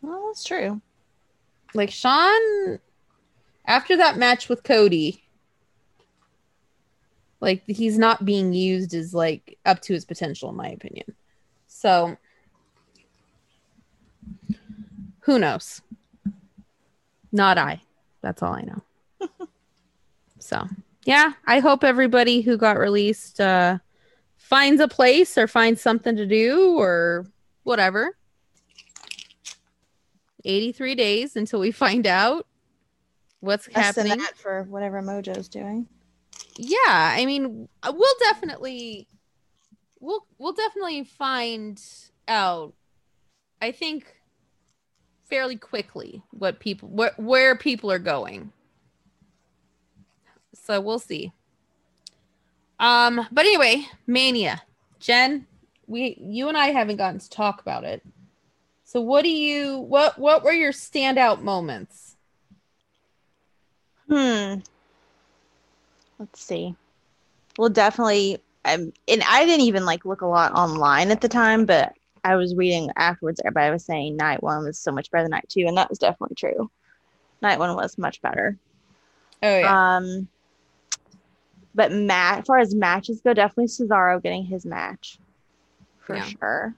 Well, 0.08 0.28
that's 0.28 0.46
true. 0.46 0.82
Like 1.74 1.92
Shawn, 1.92 2.80
after 3.66 3.98
that 3.98 4.18
match 4.18 4.48
with 4.48 4.64
Cody, 4.64 5.22
like 7.42 7.64
he's 7.68 7.98
not 7.98 8.24
being 8.24 8.54
used 8.54 8.94
as 8.94 9.14
like 9.14 9.58
up 9.66 9.82
to 9.82 9.94
his 9.94 10.06
potential, 10.06 10.50
in 10.50 10.56
my 10.56 10.70
opinion. 10.70 11.14
So 11.68 12.16
who 15.22 15.40
knows? 15.40 15.82
Not 17.34 17.58
I. 17.58 17.82
That's 18.22 18.42
all 18.42 18.54
I 18.54 18.62
know. 18.62 19.28
so 20.40 20.66
yeah, 21.04 21.34
I 21.46 21.60
hope 21.60 21.84
everybody 21.84 22.40
who 22.40 22.56
got 22.56 22.80
released 22.80 23.42
uh 23.42 23.80
finds 24.38 24.80
a 24.80 24.88
place 24.88 25.38
or 25.38 25.50
finds 25.50 25.82
something 25.82 26.16
to 26.16 26.26
do 26.26 26.80
or 26.80 27.26
whatever. 27.64 28.17
83 30.48 30.96
days 30.96 31.36
until 31.36 31.60
we 31.60 31.72
find 31.72 32.08
out 32.08 32.48
what's 33.42 33.68
Less 33.76 33.96
happening 33.96 34.20
for 34.36 34.64
whatever 34.64 35.02
Mojo's 35.02 35.48
doing. 35.48 35.88
Yeah, 36.58 36.78
I 36.88 37.26
mean, 37.26 37.68
uh, 37.84 37.94
we'll 37.96 38.16
definitely 38.20 39.08
we'll 40.00 40.26
we'll 40.38 40.54
definitely 40.54 41.04
find 41.04 41.82
out 42.28 42.74
I 43.62 43.72
think 43.72 44.14
fairly 45.26 45.56
quickly 45.56 46.24
what 46.32 46.60
people 46.60 46.90
where, 46.90 47.14
where 47.18 47.56
people 47.56 47.92
are 47.92 48.00
going. 48.00 48.52
So 50.54 50.82
we'll 50.82 51.00
see. 51.00 51.34
Um 52.80 53.28
but 53.32 53.46
anyway, 53.46 53.86
Mania. 54.06 54.64
Jen, 55.00 55.46
we 55.86 56.18
you 56.20 56.48
and 56.48 56.58
I 56.58 56.68
haven't 56.68 56.98
gotten 56.98 57.20
to 57.20 57.30
talk 57.30 57.62
about 57.62 57.84
it. 57.84 58.02
So 58.88 59.02
what 59.02 59.24
do 59.24 59.30
you 59.30 59.80
what 59.80 60.18
what 60.18 60.44
were 60.44 60.54
your 60.54 60.72
standout 60.72 61.42
moments? 61.42 62.16
Hmm. 64.08 64.60
Let's 66.18 66.42
see. 66.42 66.74
Well, 67.58 67.68
definitely. 67.68 68.40
Um, 68.64 68.94
and 69.10 69.22
I 69.28 69.44
didn't 69.44 69.66
even 69.66 69.86
like 69.86 70.06
look 70.06 70.22
a 70.22 70.26
lot 70.26 70.54
online 70.54 71.12
at 71.12 71.20
the 71.20 71.28
time, 71.28 71.66
but 71.66 71.96
I 72.24 72.38
was 72.38 72.56
reading 72.56 72.90
afterwards. 72.96 73.42
Everybody 73.44 73.74
was 73.74 73.84
saying 73.84 74.16
night 74.16 74.42
one 74.42 74.64
was 74.64 74.80
so 74.80 74.94
much 74.94 75.12
better 75.12 75.26
than 75.26 75.32
night 75.32 75.50
two, 75.50 75.66
and 75.68 75.78
that 75.78 75.90
was 75.90 76.00
definitely 76.00 76.36
true. 76.36 76.72
Night 77.42 77.60
one 77.60 77.76
was 77.76 77.98
much 77.98 78.22
better. 78.22 78.58
Oh 79.44 79.60
yeah. 79.60 79.98
Um. 79.98 80.30
But 81.76 81.92
Matt, 81.92 82.40
as 82.40 82.46
far 82.46 82.60
as 82.60 82.74
matches 82.74 83.20
go, 83.20 83.34
definitely 83.34 83.66
Cesaro 83.66 84.24
getting 84.24 84.46
his 84.46 84.66
match 84.66 85.20
for 86.00 86.16
yeah. 86.16 86.24
sure. 86.24 86.76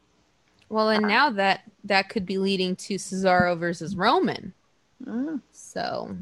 Well, 0.69 0.89
and 0.89 1.05
uh, 1.05 1.08
now 1.08 1.29
that 1.32 1.62
that 1.86 2.10
could 2.10 2.25
be 2.25 2.38
leading 2.38 2.75
to 2.77 2.95
Cesaro 2.95 3.58
versus 3.58 3.95
Roman. 3.95 4.53
Mm. 5.05 5.41
So 5.51 6.15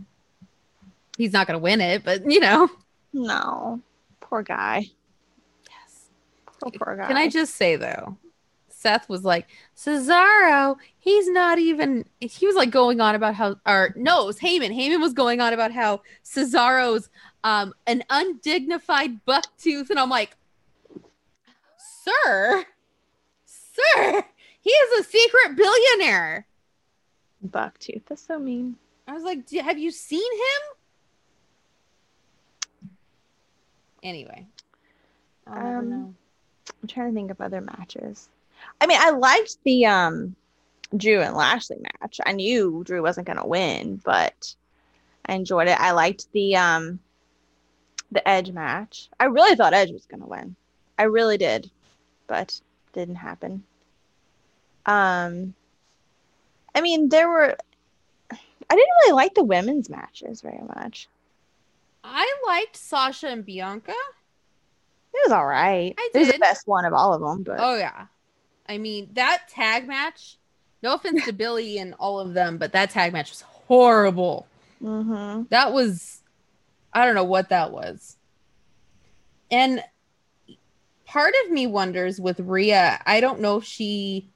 He's 1.18 1.34
not 1.34 1.48
going 1.48 1.60
to 1.60 1.64
win 1.64 1.82
it, 1.82 2.04
but 2.04 2.30
you 2.30 2.40
know. 2.40 2.70
No. 3.12 3.82
Poor 4.20 4.44
guy. 4.44 4.88
Yes. 5.68 6.10
Poor, 6.46 6.72
poor 6.72 6.96
guy. 6.96 7.08
Can 7.08 7.18
I 7.18 7.28
just 7.28 7.56
say 7.56 7.76
though, 7.76 8.18
Seth 8.70 9.10
was 9.10 9.26
like, 9.26 9.48
Cesaro, 9.76 10.78
he's 11.00 11.28
not 11.30 11.58
even 11.58 12.06
he 12.20 12.46
was 12.46 12.56
like 12.56 12.70
going 12.70 13.02
on 13.02 13.16
about 13.16 13.34
how 13.34 13.56
or 13.66 13.94
no, 13.96 14.22
it 14.24 14.26
was 14.28 14.40
Heyman. 14.40 14.76
Heyman 14.76 15.02
was 15.02 15.14
going 15.14 15.42
on 15.42 15.54
about 15.54 15.72
how 15.72 16.02
Cesaro's 16.24 17.10
um 17.44 17.74
an 17.88 18.04
undignified 18.12 19.26
buck 19.26 19.46
tooth, 19.58 19.90
and 19.90 19.98
I'm 19.98 20.10
like, 20.10 20.36
Sir, 22.04 22.66
sir, 23.46 24.24
he 24.68 24.74
is 24.74 25.00
a 25.00 25.10
secret 25.10 25.56
billionaire. 25.56 26.46
Buck 27.42 27.80
tooth. 27.80 28.02
That's 28.06 28.28
so 28.28 28.38
mean. 28.38 28.76
I 29.08 29.14
was 29.14 29.24
like, 29.24 29.50
have 29.62 29.80
you 29.80 29.92
seen 29.92 30.30
him? 30.34 30.62
Anyway, 34.04 34.46
um, 35.48 36.14
I'm 36.82 36.88
trying 36.88 37.12
to 37.12 37.16
think 37.16 37.32
of 37.32 37.40
other 37.40 37.62
matches. 37.62 38.28
I 38.82 38.88
mean, 38.88 38.98
I 39.00 39.12
liked 39.12 39.58
the 39.64 39.86
um 39.86 40.36
Drew 40.96 41.22
and 41.22 41.36
Lashley 41.36 41.78
match. 42.02 42.20
I 42.26 42.34
knew 42.34 42.84
Drew 42.86 43.02
wasn't 43.02 43.28
gonna 43.28 43.48
win, 43.48 44.02
but 44.04 44.54
I 45.28 45.36
enjoyed 45.36 45.70
it. 45.70 45.80
I 45.80 45.92
liked 45.92 46.30
the 46.34 46.58
um 46.58 47.00
the 48.12 48.28
Edge 48.28 48.52
match. 48.52 49.08
I 49.18 49.26
really 49.26 49.56
thought 49.56 49.74
Edge 49.74 49.92
was 49.92 50.06
gonna 50.08 50.28
win. 50.28 50.58
I 50.98 51.04
really 51.04 51.38
did, 51.38 51.72
but 52.28 52.60
didn't 52.92 53.16
happen. 53.16 53.64
Um, 54.88 55.54
I 56.74 56.82
mean, 56.82 57.10
there 57.10 57.30
were. 57.30 57.56
I 58.32 58.76
didn't 58.76 58.94
really 59.04 59.14
like 59.14 59.36
the 59.36 59.44
women's 59.44 59.90
matches 59.90 60.42
very 60.42 60.64
much. 60.76 61.08
I 62.04 62.36
liked 62.48 62.76
Sasha 62.76 63.28
and 63.28 63.46
Bianca. 63.46 63.92
It 63.92 65.22
was 65.26 65.32
all 65.32 65.46
right. 65.46 65.94
I 65.98 66.10
did. 66.14 66.16
It 66.16 66.26
was 66.26 66.32
the 66.34 66.40
best 66.40 66.68
one 66.68 66.86
of 66.86 66.94
all 66.94 67.14
of 67.14 67.22
them. 67.22 67.44
But 67.44 67.60
oh 67.60 67.78
yeah, 67.78 68.08
I 68.68 68.78
mean 68.78 69.10
that 69.14 69.44
tag 69.50 69.88
match. 69.88 70.38
No 70.84 70.94
offense 70.94 71.26
to 71.26 71.34
Billie 71.34 71.80
and 71.80 71.96
all 72.00 72.20
of 72.20 72.34
them, 72.34 72.58
but 72.58 72.72
that 72.74 72.92
tag 72.92 73.12
match 73.12 73.32
was 73.32 73.42
horrible. 73.42 74.46
Mm-hmm. 74.82 75.46
That 75.50 75.74
was, 75.74 76.22
I 76.94 77.04
don't 77.04 77.16
know 77.16 77.24
what 77.24 77.50
that 77.50 77.72
was. 77.72 78.16
And 79.50 79.84
part 81.06 81.34
of 81.44 81.52
me 81.52 81.66
wonders 81.66 82.22
with 82.22 82.40
Rhea. 82.40 83.02
I 83.08 83.22
don't 83.22 83.42
know 83.42 83.58
if 83.58 83.64
she 83.64 84.30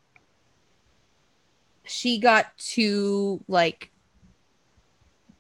she 1.84 2.20
got 2.20 2.58
too 2.58 3.44
like 3.48 3.92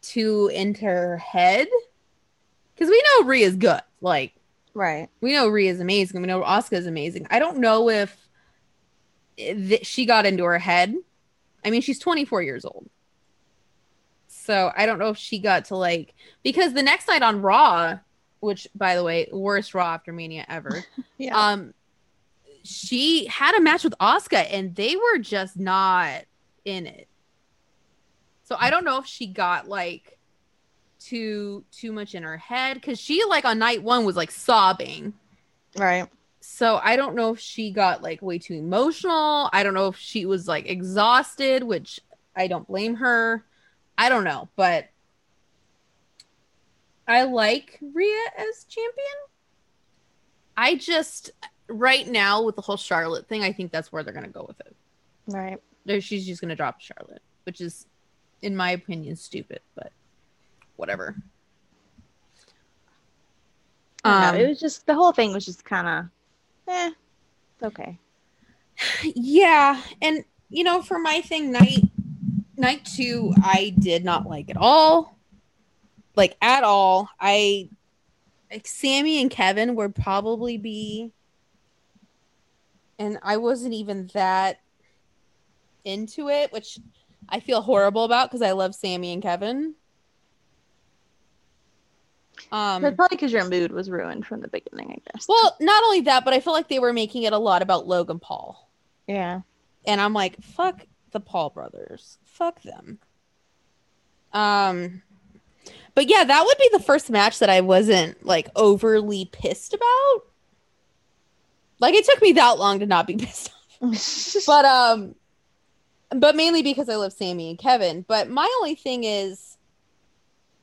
too 0.02 0.50
into 0.54 0.86
her 0.86 1.18
head 1.18 1.68
because 2.74 2.90
we 2.90 3.04
know 3.04 3.28
Rhea's 3.28 3.56
good. 3.56 3.82
Like, 4.02 4.34
right? 4.74 5.10
We 5.22 5.34
know 5.34 5.48
Rhea's 5.48 5.80
amazing. 5.80 6.20
We 6.22 6.28
know 6.28 6.42
Asuka's 6.42 6.88
amazing. 6.88 7.28
I 7.30 7.40
don't 7.40 7.60
know 7.60 7.90
if 7.90 8.16
th- 9.38 9.86
she 9.86 10.06
got 10.06 10.26
into 10.26 10.44
her 10.44 10.58
head. 10.58 10.96
I 11.64 11.70
mean, 11.70 11.82
she's 11.82 12.00
24 12.00 12.42
years 12.42 12.66
old. 12.66 12.90
So 14.28 14.72
I 14.76 14.88
don't 14.88 14.98
know 14.98 15.10
if 15.10 15.18
she 15.18 15.38
got 15.38 15.66
to 15.66 15.76
like 15.76 16.16
because 16.42 16.74
the 16.74 16.82
next 16.82 17.08
night 17.08 17.22
on 17.22 17.42
Raw, 17.42 18.00
which 18.40 18.68
by 18.74 18.96
the 18.96 19.04
way, 19.04 19.30
worst 19.32 19.76
Raw 19.76 19.94
after 19.94 20.12
Mania 20.12 20.46
ever. 20.50 20.84
yeah. 21.18 21.38
Um, 21.38 21.74
she 22.64 23.26
had 23.28 23.56
a 23.56 23.62
match 23.62 23.84
with 23.84 23.94
Asuka 24.00 24.48
and 24.52 24.76
they 24.76 24.96
were 24.96 25.20
just 25.20 25.60
not 25.60 26.24
in 26.66 26.86
it. 26.86 27.08
So 28.44 28.56
I 28.60 28.70
don't 28.70 28.84
know 28.84 28.98
if 29.00 29.06
she 29.06 29.28
got 29.28 29.68
like 29.68 30.18
too 31.00 31.64
too 31.72 31.92
much 31.92 32.14
in 32.14 32.24
her 32.24 32.38
head 32.38 32.76
because 32.76 33.00
she 33.00 33.24
like 33.26 33.46
on 33.46 33.58
night 33.58 33.82
one 33.82 34.06
was 34.06 34.16
like 34.16 34.30
sobbing 34.30 35.12
right 35.76 36.08
so 36.42 36.80
i 36.84 36.96
don't 36.96 37.16
know 37.16 37.34
if 37.34 37.40
she 37.40 37.72
got 37.72 38.04
like 38.04 38.22
way 38.22 38.38
too 38.38 38.54
emotional 38.54 39.50
i 39.52 39.64
don't 39.64 39.74
know 39.74 39.88
if 39.88 39.98
she 39.98 40.28
was 40.28 40.48
like 40.48 40.70
exhausted 40.70 41.64
which 41.64 42.00
i 42.36 42.46
don't 42.46 42.68
blame 42.68 42.94
her 42.94 43.44
i 43.98 44.10
don't 44.10 44.24
know 44.24 44.48
but 44.56 44.92
I 47.12 47.24
like 47.24 47.78
Rhea 47.82 48.24
as 48.38 48.64
champion. 48.66 49.06
I 50.56 50.76
just 50.76 51.32
right 51.68 52.08
now 52.08 52.44
with 52.44 52.56
the 52.56 52.62
whole 52.62 52.78
Charlotte 52.78 53.28
thing, 53.28 53.44
I 53.44 53.52
think 53.52 53.72
that's 53.72 53.92
where 53.92 54.02
they're 54.02 54.14
gonna 54.14 54.30
go 54.30 54.46
with 54.48 54.60
it. 54.62 54.76
Right. 55.28 55.60
She's 55.88 56.26
just 56.26 56.42
gonna 56.42 56.56
drop 56.56 56.80
Charlotte, 56.80 57.22
which 57.44 57.62
is, 57.62 57.88
in 58.42 58.56
my 58.56 58.72
opinion, 58.72 59.16
stupid. 59.16 59.62
But 59.76 59.92
whatever. 60.76 61.16
Um, 64.04 64.36
it 64.36 64.48
was 64.48 64.60
just 64.60 64.88
the 64.88 64.96
whole 64.96 65.12
thing 65.12 65.32
was 65.32 65.46
just 65.46 65.64
kind 65.64 65.88
of, 65.88 66.74
eh, 66.74 66.92
okay. 67.64 68.00
Yeah, 69.04 69.80
and 70.02 70.24
you 70.50 70.64
know, 70.64 70.82
for 70.82 70.98
my 70.98 71.22
thing, 71.22 71.52
night 71.52 71.84
night 72.58 72.84
two, 72.86 73.34
I 73.38 73.76
did 73.78 74.04
not 74.04 74.28
like 74.28 74.50
at 74.50 74.58
all, 74.58 75.18
like 76.16 76.36
at 76.42 76.64
all. 76.64 77.10
I 77.20 77.70
like 78.52 78.68
Sami 78.68 79.22
and 79.22 79.30
Kevin 79.30 79.76
would 79.76 79.94
probably 79.94 80.58
be, 80.58 81.12
and 82.98 83.20
I 83.22 83.38
wasn't 83.38 83.74
even 83.74 84.10
that 84.14 84.61
into 85.84 86.30
it, 86.30 86.52
which 86.52 86.80
I 87.30 87.40
feel 87.40 87.62
horrible 87.62 88.04
about 88.04 88.30
because 88.30 88.42
I 88.42 88.52
love 88.52 88.76
Sami 88.76 89.14
and 89.14 89.22
Kevin. 89.22 89.76
Um, 92.52 92.82
That's 92.82 92.96
probably 92.96 93.18
because 93.18 93.32
your 93.32 93.48
mood 93.48 93.72
was 93.72 93.90
ruined 93.90 94.26
from 94.26 94.42
the 94.42 94.48
beginning, 94.48 94.92
I 94.92 95.12
guess. 95.12 95.28
Well, 95.28 95.56
not 95.60 95.84
only 95.84 96.02
that, 96.02 96.26
but 96.26 96.34
I 96.34 96.40
feel 96.40 96.54
like 96.54 96.68
they 96.68 96.80
were 96.80 96.94
making 96.94 97.24
it 97.24 97.34
a 97.34 97.38
lot 97.38 97.62
about 97.62 97.88
Logan 97.88 98.20
Paul. 98.20 98.70
Yeah. 99.08 99.42
And 99.86 100.02
I'm 100.02 100.14
like, 100.14 100.42
fuck 100.42 100.86
the 101.12 101.20
Paul 101.20 101.50
brothers. 101.50 102.18
Fuck 102.26 102.62
them. 102.64 103.00
Um 104.34 105.02
but 105.94 106.10
yeah, 106.10 106.24
that 106.24 106.46
would 106.46 106.58
be 106.58 106.70
the 106.72 106.84
first 106.84 107.10
match 107.10 107.40
that 107.40 107.50
I 107.50 107.62
wasn't 107.62 108.26
like 108.26 108.50
overly 108.56 109.26
pissed 109.26 109.74
about. 109.74 110.22
Like 111.80 111.94
it 111.96 112.06
took 112.06 112.22
me 112.22 112.32
that 112.34 112.58
long 112.58 112.80
to 112.80 112.86
not 112.86 113.08
be 113.08 113.16
pissed 113.18 113.52
off. 113.82 114.44
but 114.48 114.66
um 114.66 115.16
but 116.16 116.36
mainly 116.36 116.62
because 116.62 116.90
I 116.90 116.96
love 116.96 117.14
Sami 117.14 117.50
and 117.50 117.60
Kevin. 117.60 118.04
But 118.08 118.30
my 118.30 118.48
only 118.60 118.76
thing 118.76 119.04
is 119.04 119.58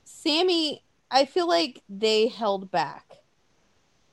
Sami, 0.05 0.83
I 1.11 1.25
feel 1.25 1.49
like 1.49 1.83
they 1.89 2.29
held 2.29 2.71
back. 2.71 3.17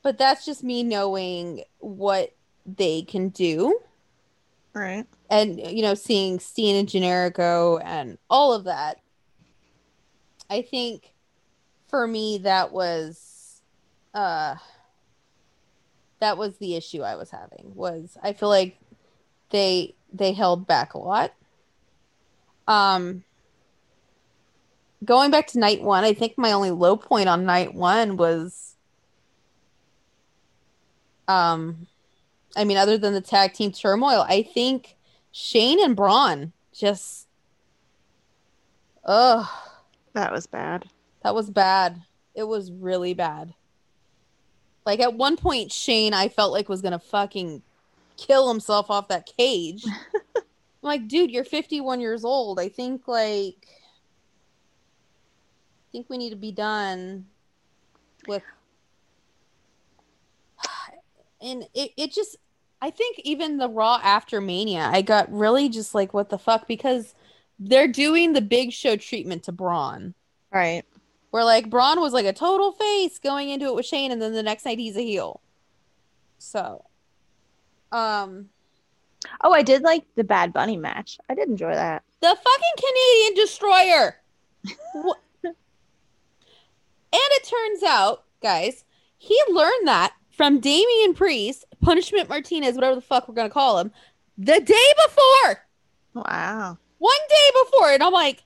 But 0.01 0.17
that's 0.17 0.45
just 0.45 0.63
me 0.63 0.83
knowing 0.83 1.63
what 1.79 2.35
they 2.65 3.01
can 3.01 3.29
do. 3.29 3.79
Right. 4.73 5.05
And 5.29 5.59
you 5.59 5.81
know, 5.81 5.93
seeing 5.95 6.39
Steen 6.39 6.75
and 6.75 6.87
Generico 6.87 7.81
and 7.83 8.17
all 8.29 8.53
of 8.53 8.65
that. 8.65 8.99
I 10.49 10.61
think 10.61 11.13
for 11.87 12.05
me 12.05 12.39
that 12.39 12.71
was 12.71 13.61
uh 14.13 14.55
that 16.19 16.37
was 16.37 16.57
the 16.57 16.75
issue 16.75 17.01
I 17.01 17.15
was 17.15 17.31
having 17.31 17.71
was 17.73 18.17
I 18.21 18.33
feel 18.33 18.49
like 18.49 18.77
they 19.49 19.95
they 20.17 20.33
held 20.33 20.67
back 20.67 20.93
a 20.93 20.97
lot. 20.97 21.33
Um 22.67 23.23
going 25.03 25.31
back 25.31 25.47
to 25.47 25.59
night 25.59 25.81
one, 25.81 26.03
I 26.03 26.13
think 26.13 26.37
my 26.37 26.51
only 26.51 26.71
low 26.71 26.97
point 26.97 27.29
on 27.29 27.45
night 27.45 27.73
one 27.73 28.17
was 28.17 28.75
um 31.27 31.87
I 32.57 32.63
mean, 32.63 32.77
other 32.77 32.97
than 32.97 33.13
the 33.13 33.21
tag 33.21 33.53
team 33.53 33.71
turmoil, 33.71 34.25
I 34.27 34.41
think 34.41 34.95
Shane 35.31 35.83
and 35.83 35.95
Braun 35.95 36.53
just 36.73 37.27
ugh. 39.03 39.47
That 40.13 40.31
was 40.31 40.47
bad. 40.47 40.85
That 41.23 41.35
was 41.35 41.49
bad. 41.49 42.01
It 42.33 42.43
was 42.43 42.71
really 42.71 43.13
bad. 43.13 43.53
Like 44.85 44.99
at 44.99 45.15
one 45.15 45.35
point, 45.35 45.71
Shane, 45.71 46.13
I 46.13 46.29
felt 46.29 46.53
like 46.53 46.69
was 46.69 46.81
gonna 46.81 46.99
fucking 46.99 47.61
kill 48.17 48.47
himself 48.47 48.89
off 48.89 49.07
that 49.09 49.25
cage. 49.25 49.83
I'm 49.85 50.43
like, 50.81 51.07
dude, 51.07 51.31
you're 51.31 51.43
51 51.43 52.01
years 52.01 52.25
old. 52.25 52.59
I 52.59 52.69
think 52.69 53.07
like 53.07 53.67
I 55.81 55.91
think 55.91 56.09
we 56.09 56.17
need 56.17 56.31
to 56.31 56.35
be 56.35 56.51
done 56.51 57.25
with 58.27 58.43
and 61.41 61.67
it, 61.73 61.91
it 61.97 62.11
just 62.11 62.37
I 62.81 62.91
think 62.91 63.19
even 63.23 63.57
the 63.57 63.69
Raw 63.69 63.99
after 64.03 64.41
Mania, 64.41 64.89
I 64.91 65.01
got 65.01 65.31
really 65.31 65.69
just 65.69 65.95
like, 65.95 66.13
what 66.13 66.29
the 66.29 66.37
fuck? 66.37 66.67
Because 66.67 67.15
they're 67.57 67.87
doing 67.87 68.33
the 68.33 68.41
big 68.41 68.71
show 68.71 68.95
treatment 68.95 69.43
to 69.43 69.51
Braun. 69.51 70.13
Right. 70.51 70.83
Where 71.31 71.43
like 71.43 71.69
Braun 71.69 71.99
was 71.99 72.13
like 72.13 72.25
a 72.25 72.33
total 72.33 72.71
face 72.71 73.17
going 73.19 73.49
into 73.49 73.65
it 73.65 73.75
with 73.75 73.85
Shane, 73.85 74.11
and 74.11 74.21
then 74.21 74.33
the 74.33 74.43
next 74.43 74.65
night 74.65 74.79
he's 74.79 74.97
a 74.97 75.01
heel. 75.01 75.41
So, 76.37 76.85
um, 77.95 78.49
oh, 79.41 79.53
I 79.53 79.61
did 79.61 79.81
like 79.81 80.03
the 80.15 80.23
Bad 80.23 80.51
Bunny 80.51 80.75
match. 80.75 81.17
I 81.29 81.35
did 81.35 81.47
enjoy 81.47 81.73
that. 81.73 82.03
The 82.21 82.27
fucking 82.27 82.75
Canadian 82.77 83.35
Destroyer. 83.35 84.17
And 87.13 87.21
it 87.31 87.47
turns 87.47 87.83
out, 87.83 88.25
guys, 88.41 88.83
he 89.17 89.39
learned 89.49 89.87
that 89.87 90.13
from 90.31 90.59
Damian 90.59 91.13
Priest, 91.13 91.63
Punishment 91.81 92.27
Martinez, 92.27 92.75
whatever 92.75 92.95
the 92.95 93.01
fuck 93.01 93.29
we're 93.29 93.35
gonna 93.35 93.49
call 93.49 93.79
him, 93.79 93.91
the 94.37 94.59
day 94.59 94.93
before. 95.05 95.65
Wow. 96.13 96.77
One 96.97 97.15
day 97.29 97.59
before, 97.63 97.91
and 97.91 98.03
I'm 98.03 98.11
like, 98.11 98.43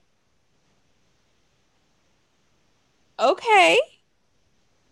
okay. 3.18 3.80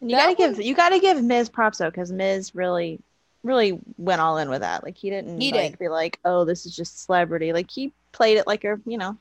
You 0.00 0.10
gotta 0.16 0.34
give 0.34 0.60
you 0.60 0.74
gotta 0.74 0.98
give 0.98 1.22
Miz 1.22 1.48
props 1.48 1.78
though, 1.78 1.90
because 1.90 2.10
Miz 2.10 2.56
really, 2.56 3.00
really 3.42 3.78
went 3.96 4.20
all 4.20 4.38
in 4.38 4.50
with 4.50 4.60
that. 4.60 4.84
Like 4.84 4.96
he 4.96 5.10
didn't 5.10 5.40
he 5.40 5.52
like 5.52 5.72
did. 5.72 5.78
be 5.78 5.88
like, 5.88 6.18
oh, 6.24 6.44
this 6.44 6.66
is 6.66 6.74
just 6.74 7.04
celebrity. 7.04 7.52
Like 7.52 7.70
he 7.70 7.92
played 8.12 8.38
it 8.38 8.46
like 8.46 8.64
a, 8.64 8.80
you 8.86 8.98
know. 8.98 9.16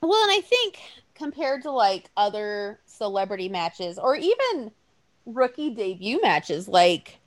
Well, 0.00 0.22
and 0.22 0.32
I 0.32 0.40
think 0.40 0.78
compared 1.14 1.62
to 1.62 1.70
like 1.70 2.10
other 2.16 2.80
celebrity 2.86 3.48
matches 3.48 3.98
or 3.98 4.16
even 4.16 4.70
rookie 5.26 5.70
debut 5.70 6.20
matches, 6.22 6.68
like 6.68 7.18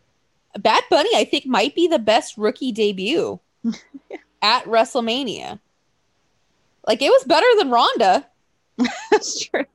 Bad 0.57 0.83
Bunny, 0.89 1.09
I 1.15 1.25
think 1.25 1.45
might 1.45 1.75
be 1.75 1.87
the 1.87 1.99
best 1.99 2.37
rookie 2.37 2.71
debut 2.71 3.39
at 4.41 4.65
WrestleMania. 4.65 5.59
Like 6.85 7.01
it 7.01 7.09
was 7.09 7.23
better 7.23 7.47
than 7.57 7.71
Ronda. 7.71 8.27
That's 9.11 9.45
true. 9.45 9.65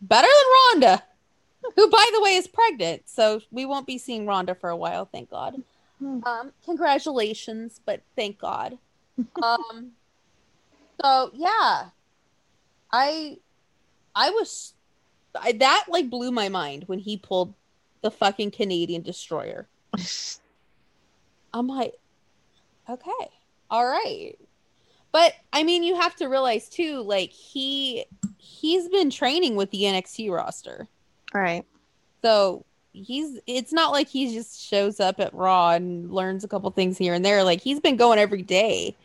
Better 0.00 0.28
than 0.28 0.82
Ronda, 0.82 1.02
who 1.74 1.90
by 1.90 2.04
the 2.12 2.22
way 2.22 2.34
is 2.34 2.46
pregnant, 2.46 3.02
so 3.06 3.40
we 3.50 3.66
won't 3.66 3.86
be 3.86 3.98
seeing 3.98 4.26
Ronda 4.26 4.54
for 4.54 4.70
a 4.70 4.76
while, 4.76 5.06
thank 5.06 5.30
God. 5.30 5.62
Hmm. 5.98 6.20
Um, 6.24 6.52
congratulations, 6.64 7.80
but 7.84 8.02
thank 8.14 8.38
God. 8.38 8.78
Um, 9.42 9.92
so 11.00 11.30
yeah, 11.34 11.86
I, 12.92 13.38
I 14.14 14.30
was, 14.30 14.74
I, 15.34 15.52
that 15.52 15.86
like 15.88 16.10
blew 16.10 16.30
my 16.30 16.50
mind 16.50 16.84
when 16.86 16.98
he 16.98 17.16
pulled 17.16 17.54
the 18.02 18.10
fucking 18.10 18.50
Canadian 18.50 19.02
destroyer. 19.02 19.68
I'm 21.54 21.66
like, 21.66 21.94
okay, 22.88 23.30
all 23.70 23.86
right. 23.86 24.36
But 25.12 25.32
I 25.52 25.62
mean, 25.62 25.82
you 25.82 25.98
have 25.98 26.14
to 26.16 26.26
realize 26.26 26.68
too, 26.68 27.00
like 27.00 27.30
he 27.30 28.04
he's 28.36 28.88
been 28.88 29.08
training 29.08 29.56
with 29.56 29.70
the 29.70 29.82
NXT 29.82 30.30
roster. 30.30 30.88
Right. 31.34 31.64
So 32.22 32.64
he's 32.92 33.38
it's 33.46 33.72
not 33.72 33.92
like 33.92 34.08
he 34.08 34.34
just 34.34 34.60
shows 34.60 35.00
up 35.00 35.20
at 35.20 35.34
Raw 35.34 35.70
and 35.70 36.10
learns 36.10 36.44
a 36.44 36.48
couple 36.48 36.70
things 36.70 36.96
here 36.96 37.14
and 37.14 37.24
there. 37.24 37.44
Like 37.44 37.60
he's 37.60 37.80
been 37.80 37.96
going 37.96 38.18
every 38.18 38.42
day 38.42 38.96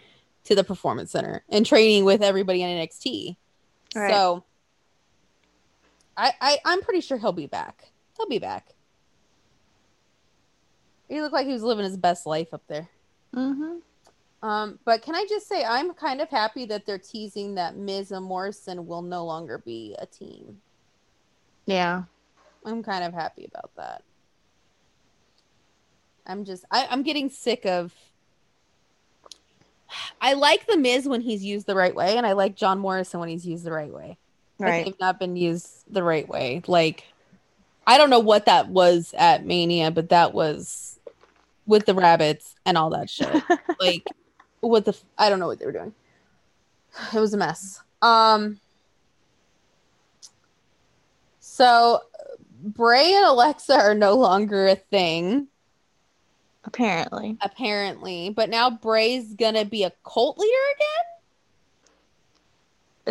to 0.45 0.55
the 0.55 0.63
performance 0.63 1.12
center 1.12 1.43
and 1.49 1.65
training 1.65 2.05
with 2.05 2.21
everybody 2.21 2.63
in 2.63 2.69
NXT. 2.69 3.36
Right. 3.95 4.12
So 4.12 4.43
I, 6.17 6.34
I 6.39 6.57
I'm 6.65 6.81
pretty 6.81 7.01
sure 7.01 7.17
he'll 7.17 7.31
be 7.31 7.47
back. 7.47 7.91
He'll 8.17 8.29
be 8.29 8.39
back. 8.39 8.73
He 11.10 11.21
looked 11.21 11.34
like 11.34 11.45
he 11.45 11.53
was 11.53 11.63
living 11.63 11.84
his 11.84 11.97
best 11.97 12.25
life 12.25 12.53
up 12.53 12.63
there. 12.67 12.88
Mm-hmm. 13.36 13.79
Um, 14.47 14.79
but 14.86 15.01
can 15.01 15.13
I 15.13 15.25
just 15.29 15.47
say 15.47 15.63
I'm 15.63 15.93
kind 15.93 16.21
of 16.21 16.29
happy 16.29 16.65
that 16.65 16.86
they're 16.86 16.97
teasing 16.97 17.55
that 17.55 17.75
Miz 17.75 18.12
and 18.12 18.25
Morrison 18.25 18.88
will 18.88 19.01
no 19.01 19.25
longer 19.25 19.60
be 19.60 19.95
a 19.99 20.05
team. 20.05 20.62
Yeah. 21.65 22.04
I'm 22.65 22.84
kind 22.84 23.04
of 23.04 23.13
happy 23.13 23.45
about 23.45 23.71
that. 23.78 24.04
I'm 26.26 26.45
just 26.45 26.63
I, 26.71 26.88
I'm 26.89 27.04
getting 27.04 27.30
sick 27.30 27.65
of 27.65 27.93
I 30.21 30.34
like 30.34 30.67
the 30.67 30.78
Miz 30.78 31.08
when 31.08 31.21
he's 31.21 31.43
used 31.43 31.65
the 31.67 31.76
right 31.76 31.93
way, 31.93 32.15
and 32.15 32.26
I 32.26 32.32
like 32.34 32.56
John 32.56 32.80
Morrison 32.80 33.19
when 33.19 33.30
he's 33.30 33.45
used 33.45 33.63
the 33.65 33.71
right 33.71 33.91
way. 33.91 34.17
But 34.58 34.65
Right. 34.67 34.86
they've 34.86 35.00
not 35.00 35.19
been 35.19 35.36
used 35.36 35.84
the 35.91 36.04
right 36.04 36.28
way. 36.28 36.62
Like 36.67 37.06
I 37.86 37.97
don't 37.97 38.10
know 38.10 38.19
what 38.19 38.45
that 38.45 38.69
was 38.69 39.13
at 39.17 39.45
Mania, 39.45 39.91
but 39.91 40.10
that 40.10 40.34
was 40.34 41.00
with 41.65 41.86
the 41.86 41.95
rabbits 41.95 42.56
and 42.65 42.78
all 42.78 42.91
that 42.91 43.10
shit. 43.10 43.43
like 43.80 44.06
what 44.62 44.86
the 44.86 44.95
I 45.17 45.30
don't 45.30 45.39
know 45.39 45.47
what 45.47 45.60
they 45.60 45.65
were 45.65 45.71
doing. 45.71 45.93
It 47.13 47.19
was 47.19 47.34
a 47.34 47.38
mess. 47.38 47.82
Um 48.02 48.61
So 51.62 52.02
Bray 52.63 53.13
and 53.13 53.26
Alexa 53.26 53.76
are 53.76 53.93
no 53.93 54.15
longer 54.15 54.65
a 54.67 54.76
thing, 54.76 55.47
Apparently. 56.63 57.38
apparently. 57.39 58.32
But 58.32 58.50
now 58.50 58.71
Bray's 58.71 59.36
gonna 59.36 59.63
be 59.63 59.84
a 59.84 59.91
cult 60.04 60.39
leader 60.39 60.58
again. 60.76 61.06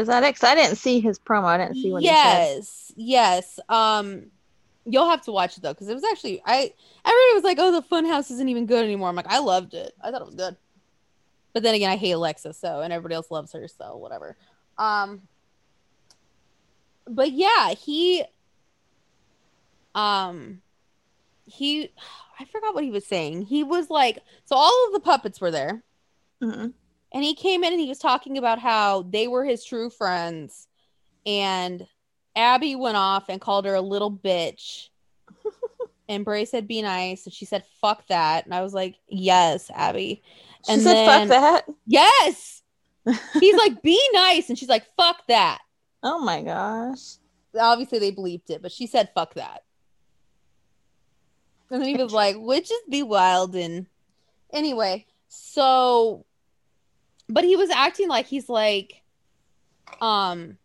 Is 0.02 0.08
that 0.08 0.24
it? 0.24 0.34
'Cause 0.34 0.42
I 0.42 0.56
didn't 0.56 0.78
see 0.78 0.98
his 0.98 1.20
promo. 1.20 1.44
I 1.44 1.58
didn't 1.58 1.76
see 1.76 1.92
what 1.92 2.02
he 2.02 2.08
said. 2.08 2.14
yes, 2.16 2.92
yes. 2.96 3.60
Um, 3.68 4.32
you'll 4.84 5.08
have 5.08 5.22
to 5.26 5.30
watch 5.32 5.56
it 5.56 5.60
though 5.62 5.72
because 5.72 5.88
it 5.88 5.94
was 5.94 6.02
actually 6.02 6.42
I. 6.44 6.74
Everybody 7.04 7.34
was 7.34 7.44
like, 7.44 7.58
"Oh, 7.60 7.70
the 7.70 7.82
Funhouse 7.82 8.32
isn't 8.32 8.48
even 8.48 8.66
good 8.66 8.84
anymore." 8.84 9.10
I'm 9.10 9.14
like, 9.14 9.32
I 9.32 9.38
loved 9.38 9.74
it. 9.74 9.94
I 10.02 10.10
thought 10.10 10.22
it 10.22 10.26
was 10.26 10.34
good. 10.34 10.56
But 11.52 11.62
then 11.62 11.76
again, 11.76 11.90
I 11.90 11.96
hate 11.96 12.12
Alexa, 12.12 12.52
so 12.54 12.80
and 12.80 12.92
everybody 12.92 13.14
else 13.14 13.30
loves 13.30 13.52
her, 13.52 13.68
so 13.68 13.96
whatever. 13.96 14.36
Um, 14.76 15.22
but 17.06 17.32
yeah, 17.32 17.70
he, 17.74 18.22
um, 20.00 20.62
he, 21.46 21.92
I 22.38 22.44
forgot 22.46 22.74
what 22.74 22.84
he 22.84 22.90
was 22.90 23.06
saying. 23.06 23.42
He 23.42 23.62
was 23.64 23.90
like, 23.90 24.18
so 24.44 24.56
all 24.56 24.86
of 24.86 24.92
the 24.92 25.00
puppets 25.00 25.40
were 25.40 25.50
there. 25.50 25.82
Mhm. 26.42 26.72
And 27.12 27.24
he 27.24 27.34
came 27.34 27.64
in 27.64 27.72
and 27.72 27.80
he 27.80 27.88
was 27.88 27.98
talking 27.98 28.38
about 28.38 28.58
how 28.60 29.02
they 29.02 29.26
were 29.28 29.44
his 29.44 29.64
true 29.64 29.90
friends. 29.90 30.68
And 31.26 31.86
Abby 32.36 32.76
went 32.76 32.96
off 32.96 33.28
and 33.28 33.40
called 33.40 33.64
her 33.66 33.74
a 33.74 33.80
little 33.80 34.12
bitch. 34.12 34.88
and 36.08 36.24
Bray 36.24 36.44
said, 36.44 36.68
be 36.68 36.82
nice. 36.82 37.24
And 37.26 37.34
she 37.34 37.44
said, 37.44 37.64
fuck 37.80 38.06
that. 38.08 38.44
And 38.44 38.54
I 38.54 38.62
was 38.62 38.72
like, 38.72 38.94
yes, 39.08 39.70
Abby. 39.74 40.22
She 40.66 40.72
And 40.72 40.82
said, 40.82 40.94
then- 40.94 41.28
fuck 41.28 41.28
that. 41.28 41.74
Yes. 41.86 42.62
He's 43.40 43.56
like, 43.56 43.82
be 43.82 44.00
nice. 44.12 44.48
And 44.48 44.58
she's 44.58 44.68
like, 44.68 44.84
fuck 44.96 45.26
that. 45.28 45.58
Oh 46.02 46.20
my 46.20 46.42
gosh. 46.42 47.16
Obviously, 47.58 47.98
they 47.98 48.12
bleeped 48.12 48.50
it, 48.50 48.62
but 48.62 48.70
she 48.70 48.86
said, 48.86 49.10
fuck 49.14 49.34
that. 49.34 49.64
And 51.70 51.80
then 51.80 51.88
he 51.88 52.02
was 52.02 52.12
like, 52.12 52.36
just 52.64 52.90
be 52.90 53.02
wild. 53.02 53.54
And 53.54 53.86
anyway, 54.52 55.06
so, 55.28 56.24
but 57.28 57.44
he 57.44 57.56
was 57.56 57.70
acting 57.70 58.08
like 58.08 58.26
he's 58.26 58.48
like, 58.48 59.02
um, 60.00 60.56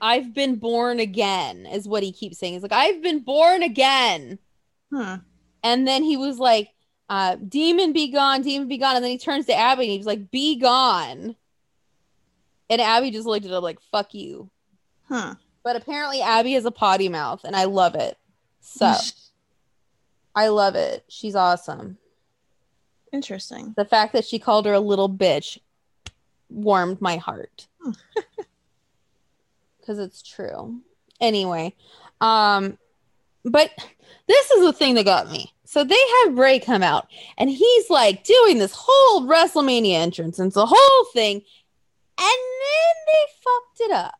I've 0.00 0.34
been 0.34 0.56
born 0.56 0.98
again, 0.98 1.66
is 1.66 1.86
what 1.86 2.02
he 2.02 2.12
keeps 2.12 2.38
saying. 2.38 2.54
He's 2.54 2.62
like, 2.62 2.72
I've 2.72 3.02
been 3.02 3.20
born 3.20 3.62
again. 3.62 4.38
Hmm. 4.90 5.16
And 5.62 5.86
then 5.86 6.02
he 6.02 6.16
was 6.16 6.38
like, 6.38 6.70
uh, 7.08 7.36
demon 7.36 7.92
be 7.92 8.08
gone, 8.08 8.42
demon 8.42 8.68
be 8.68 8.78
gone. 8.78 8.96
And 8.96 9.04
then 9.04 9.12
he 9.12 9.18
turns 9.18 9.46
to 9.46 9.54
Abby 9.54 9.84
and 9.84 9.92
he's 9.92 10.06
like, 10.06 10.30
be 10.30 10.58
gone. 10.58 11.36
And 12.68 12.80
Abby 12.80 13.10
just 13.10 13.26
looked 13.26 13.44
at 13.44 13.52
him 13.52 13.62
like, 13.62 13.80
fuck 13.92 14.14
you. 14.14 14.50
Hmm. 15.08 15.32
But 15.62 15.76
apparently 15.76 16.20
Abby 16.20 16.54
has 16.54 16.64
a 16.64 16.70
potty 16.70 17.08
mouth 17.08 17.44
and 17.44 17.54
I 17.54 17.64
love 17.64 17.94
it. 17.94 18.18
So 18.60 18.94
I 20.34 20.48
love 20.48 20.74
it. 20.74 21.04
She's 21.08 21.34
awesome. 21.34 21.98
Interesting. 23.12 23.74
The 23.76 23.84
fact 23.84 24.14
that 24.14 24.24
she 24.24 24.38
called 24.38 24.66
her 24.66 24.72
a 24.72 24.80
little 24.80 25.08
bitch 25.08 25.58
warmed 26.48 27.00
my 27.00 27.16
heart. 27.16 27.66
Hmm. 27.82 27.92
Cuz 29.86 29.98
it's 29.98 30.22
true. 30.22 30.80
Anyway, 31.20 31.74
um 32.20 32.78
but 33.44 33.70
this 34.28 34.50
is 34.52 34.64
the 34.64 34.72
thing 34.72 34.94
that 34.94 35.04
got 35.04 35.30
me. 35.30 35.52
So 35.64 35.84
they 35.84 36.00
have 36.24 36.34
Bray 36.34 36.58
come 36.58 36.82
out 36.82 37.08
and 37.36 37.50
he's 37.50 37.90
like 37.90 38.24
doing 38.24 38.58
this 38.58 38.74
whole 38.76 39.22
WrestleMania 39.22 39.94
entrance 39.94 40.38
and 40.38 40.54
a 40.56 40.66
whole 40.66 41.04
thing 41.12 41.42
and 42.18 42.38
then 42.62 42.94
they 43.06 43.32
fucked 43.42 43.80
it 43.80 43.90
up. 43.90 44.14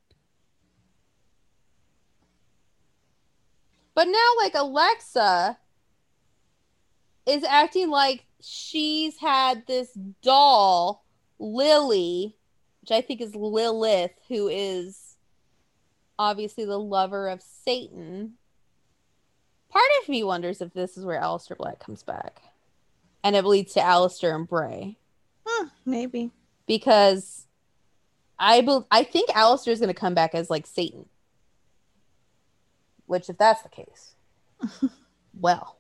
But 3.95 4.09
now 4.09 4.29
like 4.39 4.55
Alexa 4.55 5.59
is 7.27 7.45
acting 7.45 7.91
like 7.91 8.25
she's 8.41 9.17
had 9.19 9.67
this 9.67 9.93
doll, 10.23 11.05
Lily, 11.39 12.37
which 12.81 12.91
I 12.91 13.01
think 13.01 13.21
is 13.21 13.35
Lilith, 13.35 14.13
who 14.29 14.49
is 14.49 15.17
obviously 16.19 16.65
the 16.65 16.79
lover 16.79 17.29
of 17.29 17.43
Satan. 17.43 18.35
Part 19.71 19.85
of 20.03 20.09
me 20.09 20.23
wonders 20.23 20.61
if 20.61 20.73
this 20.73 20.97
is 20.97 21.05
where 21.05 21.21
Aleister 21.21 21.57
Black 21.57 21.79
comes 21.79 22.03
back. 22.03 22.43
And 23.25 23.37
it 23.37 23.45
leads 23.45 23.75
to 23.75 23.81
Aleister 23.81 24.35
and 24.35 24.47
Bray. 24.47 24.99
Hmm, 25.47 25.69
maybe. 25.87 26.31
Because 26.67 27.47
I 28.39 28.61
bel 28.61 28.87
I 28.91 29.05
think 29.05 29.31
Aleister 29.31 29.69
is 29.69 29.79
going 29.79 29.89
to 29.89 29.99
come 29.99 30.15
back 30.15 30.35
as 30.35 30.51
like 30.51 30.67
Satan. 30.67 31.07
Which, 33.07 33.29
if 33.29 33.39
that's 33.39 33.63
the 33.63 33.69
case, 33.69 34.15
well, 35.41 35.77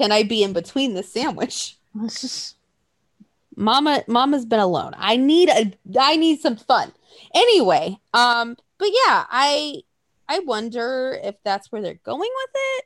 can 0.00 0.12
I 0.12 0.22
be 0.22 0.42
in 0.42 0.54
between 0.54 0.94
the 0.94 1.02
sandwich? 1.02 1.76
Mama 3.56 4.02
Mama's 4.06 4.46
been 4.46 4.60
alone. 4.60 4.94
I 4.96 5.16
need 5.16 5.50
a 5.50 5.72
I 6.00 6.16
need 6.16 6.40
some 6.40 6.56
fun. 6.56 6.92
Anyway, 7.34 7.98
um 8.14 8.56
but 8.78 8.88
yeah, 8.88 9.26
I 9.28 9.82
I 10.26 10.38
wonder 10.38 11.18
if 11.22 11.34
that's 11.44 11.70
where 11.70 11.82
they're 11.82 12.00
going 12.02 12.20
with 12.20 12.50
it. 12.54 12.84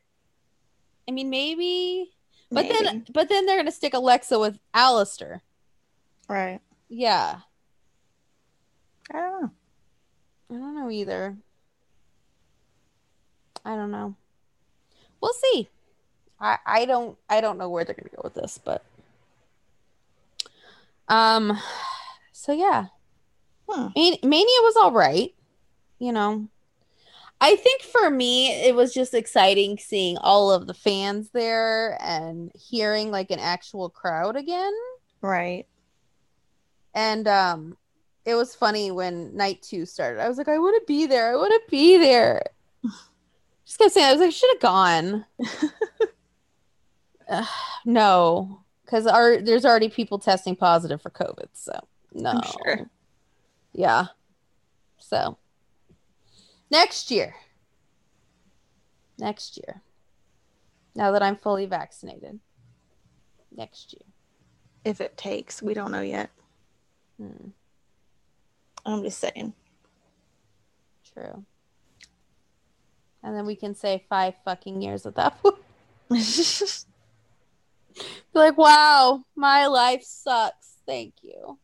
I 1.09 1.13
mean 1.13 1.31
maybe 1.31 2.11
but 2.51 2.69
then 2.69 3.05
but 3.13 3.29
then 3.29 3.47
they're 3.47 3.57
going 3.57 3.67
to 3.67 3.73
stick 3.73 3.95
Alexa 3.95 4.39
with 4.39 4.59
Aleister. 4.75 5.41
right. 6.29 6.61
Yeah. 6.89 7.41
I 9.13 9.21
don't 9.21 9.43
know. 9.43 9.51
I 10.51 10.55
don't 10.55 10.75
know 10.75 10.91
either. 10.91 11.37
I 13.65 13.77
don't 13.77 13.91
know. 13.91 14.17
We'll 15.21 15.33
see. 15.33 15.69
I 16.41 16.59
I 16.67 16.85
don't 16.85 17.17
I 17.29 17.41
don't 17.41 17.59
know 17.59 17.69
where 17.69 17.85
they're 17.85 17.95
going 17.95 18.11
to 18.11 18.17
go 18.17 18.23
with 18.25 18.35
this, 18.35 18.59
but 18.63 18.85
um 21.09 21.59
so 22.33 22.53
yeah. 22.53 22.87
Man- 23.69 24.19
Mania 24.23 24.61
was 24.61 24.77
all 24.77 24.93
right, 24.93 25.35
you 25.99 26.13
know. 26.13 26.49
I 27.41 27.57
think 27.57 27.83
for 27.83 28.11
me, 28.11 28.53
it 28.53 28.75
was 28.75 28.95
just 28.95 29.13
exciting 29.13 29.79
seeing 29.79 30.17
all 30.19 30.51
of 30.51 30.67
the 30.67 30.75
fans 30.75 31.31
there 31.33 31.99
and 32.01 32.51
hearing 32.55 33.11
like 33.11 33.31
an 33.31 33.39
actual 33.39 33.91
crowd 33.91 34.37
again. 34.37 34.73
Right. 35.21 35.67
And 36.95 37.27
um, 37.27 37.77
it 38.25 38.35
was 38.35 38.55
funny 38.55 38.91
when 38.91 39.37
night 39.37 39.63
two 39.63 39.85
started. 39.85 40.23
I 40.23 40.29
was 40.29 40.39
like, 40.39 40.49
I 40.49 40.59
want 40.59 40.81
to 40.81 40.87
be 40.87 41.07
there. 41.07 41.33
I 41.33 41.37
want 41.37 41.53
to 41.53 41.71
be 41.71 41.99
there. 41.99 42.43
Just 43.67 43.79
kept 43.79 43.93
saying, 43.93 44.07
I 44.07 44.13
was 44.13 44.21
like, 44.21 44.29
I 44.29 44.31
should 44.31 44.51
have 44.51 44.61
gone. 44.61 45.27
Ugh, 47.29 47.47
no, 47.85 48.61
because 48.85 49.07
our 49.07 49.41
there's 49.41 49.65
already 49.65 49.89
people 49.89 50.19
testing 50.19 50.57
positive 50.57 51.01
for 51.01 51.11
COVID. 51.11 51.49
So 51.53 51.73
no, 52.13 52.41
sure. 52.65 52.91
yeah. 53.73 54.07
So 54.99 55.39
next 56.71 57.11
year, 57.11 57.35
next 59.19 59.57
year, 59.59 59.83
now 60.95 61.11
that 61.13 61.23
I'm 61.23 61.37
fully 61.37 61.67
vaccinated, 61.67 62.41
next 63.57 63.93
year. 63.93 64.03
If 64.85 65.01
it 65.01 65.17
takes, 65.17 65.63
we 65.63 65.73
don't 65.73 65.93
know 65.93 66.03
yet. 66.03 66.31
Hmm, 67.19 67.49
I'm 68.85 69.03
just 69.03 69.19
saying. 69.19 69.55
true. 71.13 71.45
And 73.23 73.35
then 73.35 73.47
we 73.47 73.57
can 73.57 73.75
say 73.75 74.05
five 74.11 74.35
fucking 74.45 74.83
years 74.83 75.07
at 75.07 75.15
that 75.15 75.43
point. 75.43 75.57
Be 77.95 78.05
like, 78.35 78.59
wow, 78.59 79.23
my 79.37 79.67
life 79.67 80.03
sucks. 80.03 80.79
Thank 80.87 81.15
you. 81.23 81.59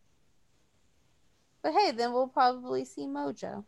But 1.62 1.72
hey, 1.72 1.90
then 1.90 2.12
we'll 2.12 2.28
probably 2.28 2.84
see 2.84 3.06
Mojo. 3.06 3.64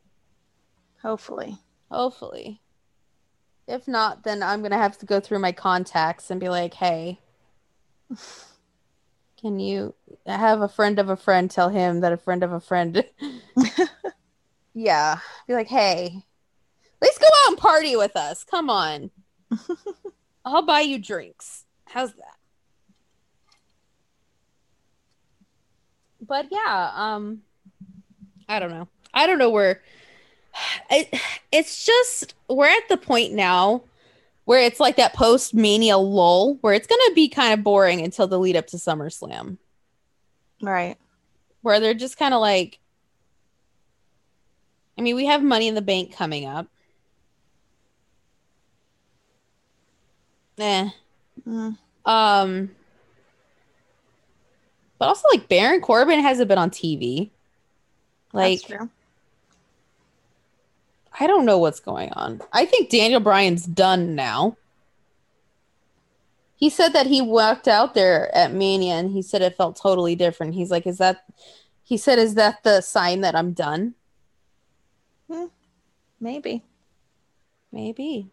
Hopefully. 1.02 1.58
Hopefully. 1.90 2.60
If 3.68 3.86
not, 3.86 4.24
then 4.24 4.42
I'm 4.42 4.62
gonna 4.62 4.78
have 4.78 4.98
to 4.98 5.06
go 5.06 5.20
through 5.20 5.40
my 5.40 5.52
contacts 5.52 6.30
and 6.30 6.40
be 6.40 6.48
like, 6.48 6.74
hey, 6.74 7.20
can 9.40 9.58
you 9.58 9.94
have 10.26 10.62
a 10.62 10.68
friend 10.68 10.98
of 10.98 11.08
a 11.08 11.16
friend 11.16 11.50
tell 11.50 11.68
him 11.68 12.00
that 12.00 12.12
a 12.12 12.16
friend 12.16 12.42
of 12.42 12.52
a 12.52 12.60
friend 12.60 13.04
Yeah. 14.74 15.18
Be 15.46 15.54
like, 15.54 15.68
hey, 15.68 16.24
let's 17.00 17.18
go 17.18 17.26
out 17.26 17.50
and 17.50 17.58
party 17.58 17.96
with 17.96 18.16
us. 18.16 18.44
Come 18.44 18.70
on. 18.70 19.10
I'll 20.44 20.62
buy 20.62 20.80
you 20.80 20.98
drinks. 20.98 21.64
How's 21.86 22.14
that? 22.14 22.36
But 26.22 26.46
yeah, 26.50 26.92
um 26.94 27.42
I 28.48 28.58
don't 28.58 28.70
know. 28.70 28.88
I 29.12 29.26
don't 29.26 29.38
know 29.38 29.50
where 29.50 29.82
it, 30.90 31.20
it's 31.50 31.84
just 31.84 32.34
we're 32.48 32.68
at 32.68 32.88
the 32.88 32.96
point 32.96 33.32
now 33.32 33.82
where 34.44 34.60
it's 34.60 34.80
like 34.80 34.96
that 34.96 35.14
post 35.14 35.54
mania 35.54 35.96
lull 35.98 36.54
where 36.62 36.74
it's 36.74 36.86
gonna 36.86 37.14
be 37.14 37.28
kind 37.28 37.52
of 37.52 37.64
boring 37.64 38.00
until 38.00 38.26
the 38.26 38.38
lead 38.38 38.56
up 38.56 38.66
to 38.68 38.76
SummerSlam. 38.76 39.58
right. 40.60 40.96
Where 41.62 41.80
they're 41.80 41.94
just 41.94 42.16
kind 42.16 42.34
of 42.34 42.40
like 42.40 42.78
I 44.98 45.02
mean, 45.02 45.16
we 45.16 45.26
have 45.26 45.42
money 45.42 45.68
in 45.68 45.74
the 45.74 45.82
bank 45.82 46.14
coming 46.14 46.46
up. 46.46 46.68
eh. 50.58 50.90
Mm. 51.46 51.76
Um, 52.04 52.70
but 55.02 55.08
also 55.08 55.26
like 55.32 55.48
Baron 55.48 55.80
Corbin 55.80 56.20
hasn't 56.20 56.46
been 56.46 56.58
on 56.58 56.70
TV. 56.70 57.30
Like, 58.32 58.60
I 61.18 61.26
don't 61.26 61.44
know 61.44 61.58
what's 61.58 61.80
going 61.80 62.12
on. 62.12 62.40
I 62.52 62.66
think 62.66 62.88
Daniel 62.88 63.18
Bryan's 63.18 63.66
done 63.66 64.14
now. 64.14 64.56
He 66.54 66.70
said 66.70 66.90
that 66.90 67.06
he 67.06 67.20
walked 67.20 67.66
out 67.66 67.94
there 67.94 68.32
at 68.32 68.52
Mania 68.52 68.94
and 68.94 69.10
he 69.10 69.22
said 69.22 69.42
it 69.42 69.56
felt 69.56 69.74
totally 69.74 70.14
different. 70.14 70.54
He's 70.54 70.70
like, 70.70 70.86
is 70.86 70.98
that, 70.98 71.24
he 71.82 71.96
said, 71.96 72.20
is 72.20 72.36
that 72.36 72.62
the 72.62 72.80
sign 72.80 73.22
that 73.22 73.34
I'm 73.34 73.54
done? 73.54 73.96
Hmm. 75.28 75.46
Maybe. 76.20 76.62
Maybe. 77.72 78.30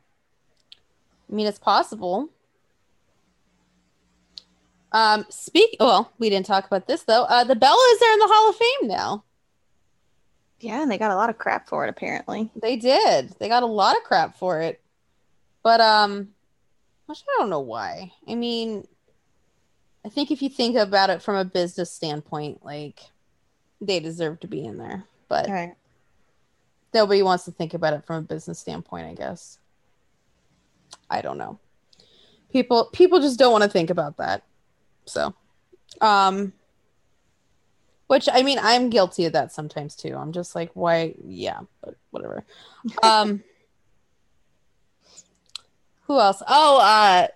I 1.32 1.34
mean, 1.36 1.48
it's 1.48 1.58
possible. 1.58 2.30
Um, 4.92 5.26
speak. 5.30 5.76
Well, 5.80 6.12
we 6.18 6.30
didn't 6.30 6.46
talk 6.48 6.66
about 6.66 6.88
this 6.88 7.04
though. 7.04 7.24
Uh, 7.24 7.44
the 7.44 7.56
Bellas 7.56 8.02
are 8.02 8.14
in 8.14 8.20
the 8.20 8.28
Hall 8.28 8.50
of 8.50 8.56
Fame 8.56 8.88
now. 8.88 9.24
Yeah, 10.60 10.82
and 10.82 10.92
they 10.92 10.98
got 10.98 11.12
a 11.12 11.16
lot 11.16 11.30
of 11.30 11.38
crap 11.38 11.70
for 11.70 11.86
it. 11.86 11.90
Apparently, 11.90 12.50
they 12.56 12.76
did. 12.76 13.34
They 13.40 13.48
got 13.48 13.64
a 13.64 13.68
lot 13.68 13.96
of 13.96 14.04
crap 14.04 14.38
for 14.38 14.62
it, 14.62 14.82
but 15.64 15.80
um, 15.80 16.30
which 17.06 17.24
I 17.24 17.40
don't 17.40 17.50
know 17.50 17.62
why. 17.62 18.12
I 18.28 18.36
mean, 18.36 18.86
I 20.06 20.10
think 20.10 20.32
if 20.32 20.42
you 20.42 20.50
think 20.50 20.76
about 20.76 21.10
it 21.10 21.22
from 21.22 21.36
a 21.36 21.46
business 21.46 21.92
standpoint, 21.92 22.66
like 22.66 23.00
they 23.80 24.00
deserve 24.00 24.42
to 24.42 24.48
be 24.48 24.66
in 24.66 24.78
there, 24.78 25.06
but 25.30 25.48
right. 25.50 25.76
nobody 26.94 27.22
wants 27.22 27.46
to 27.46 27.52
think 27.52 27.74
about 27.74 27.94
it 27.94 28.06
from 28.06 28.18
a 28.18 28.28
business 28.28 28.60
standpoint. 28.60 29.08
I 29.08 29.14
guess. 29.14 29.60
I 31.10 31.22
don't 31.22 31.38
know. 31.38 31.60
People 32.52 32.90
people 32.92 33.22
just 33.22 33.40
don't 33.40 33.52
want 33.52 33.64
to 33.64 33.70
think 33.70 33.90
about 33.90 34.18
that. 34.18 34.44
So, 35.10 35.34
um, 36.02 36.54
which 38.08 38.30
I 38.32 38.44
mean, 38.44 38.60
I'm 38.62 38.90
guilty 38.90 39.26
of 39.26 39.34
that 39.34 39.52
sometimes 39.52 39.96
too. 39.96 40.16
I'm 40.16 40.32
just 40.32 40.56
like, 40.56 40.72
why? 40.74 41.16
Yeah, 41.24 41.62
but 41.82 41.96
whatever. 42.12 42.44
Um, 43.04 43.44
who 46.04 46.18
else? 46.18 46.42
Oh, 46.48 46.80
uh, 46.80 47.28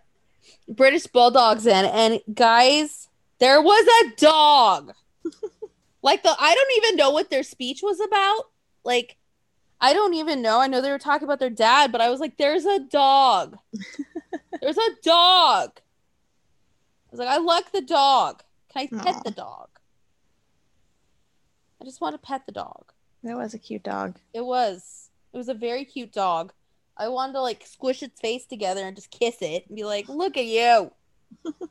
British 0.67 1.05
Bulldogs 1.05 1.67
in, 1.67 1.85
and 1.85 2.21
guys, 2.33 3.09
there 3.39 3.61
was 3.61 3.85
a 3.85 4.15
dog. 4.15 4.93
like 6.01 6.23
the, 6.23 6.33
I 6.39 6.55
don't 6.55 6.83
even 6.83 6.95
know 6.95 7.11
what 7.11 7.29
their 7.29 7.43
speech 7.43 7.81
was 7.83 7.99
about. 7.99 8.45
Like, 8.83 9.17
I 9.81 9.93
don't 9.93 10.13
even 10.13 10.41
know. 10.41 10.59
I 10.59 10.67
know 10.67 10.81
they 10.81 10.91
were 10.91 10.97
talking 10.97 11.25
about 11.25 11.39
their 11.39 11.49
dad, 11.49 11.91
but 11.91 12.01
I 12.01 12.09
was 12.09 12.19
like, 12.19 12.37
there's 12.37 12.65
a 12.65 12.79
dog. 12.79 13.57
there's 14.61 14.77
a 14.77 14.89
dog 15.03 15.81
was 17.13 17.19
like, 17.19 17.29
I 17.29 17.37
like 17.37 17.71
the 17.71 17.81
dog. 17.81 18.43
Can 18.71 18.83
I 18.83 18.87
pet 19.03 19.15
Aww. 19.15 19.23
the 19.23 19.31
dog? 19.31 19.69
I 21.81 21.85
just 21.85 22.01
want 22.01 22.15
to 22.15 22.19
pet 22.19 22.45
the 22.45 22.51
dog. 22.51 22.91
That 23.23 23.37
was 23.37 23.53
a 23.53 23.59
cute 23.59 23.83
dog. 23.83 24.17
It 24.33 24.43
was. 24.43 25.11
It 25.31 25.37
was 25.37 25.47
a 25.47 25.53
very 25.53 25.85
cute 25.85 26.11
dog. 26.11 26.51
I 26.97 27.07
wanted 27.09 27.33
to 27.33 27.41
like 27.41 27.63
squish 27.65 28.03
its 28.03 28.19
face 28.19 28.45
together 28.45 28.81
and 28.81 28.95
just 28.95 29.11
kiss 29.11 29.37
it 29.41 29.65
and 29.67 29.75
be 29.75 29.83
like, 29.83 30.09
look 30.09 30.37
at 30.37 30.45
you. 30.45 30.91
but 31.43 31.69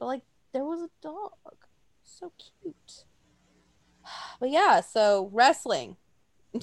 like, 0.00 0.22
there 0.52 0.64
was 0.64 0.80
a 0.80 0.88
dog. 1.02 1.32
So 2.04 2.32
cute. 2.38 3.04
But 4.38 4.50
yeah, 4.50 4.80
so 4.80 5.30
wrestling. 5.32 5.96
oh, 6.54 6.60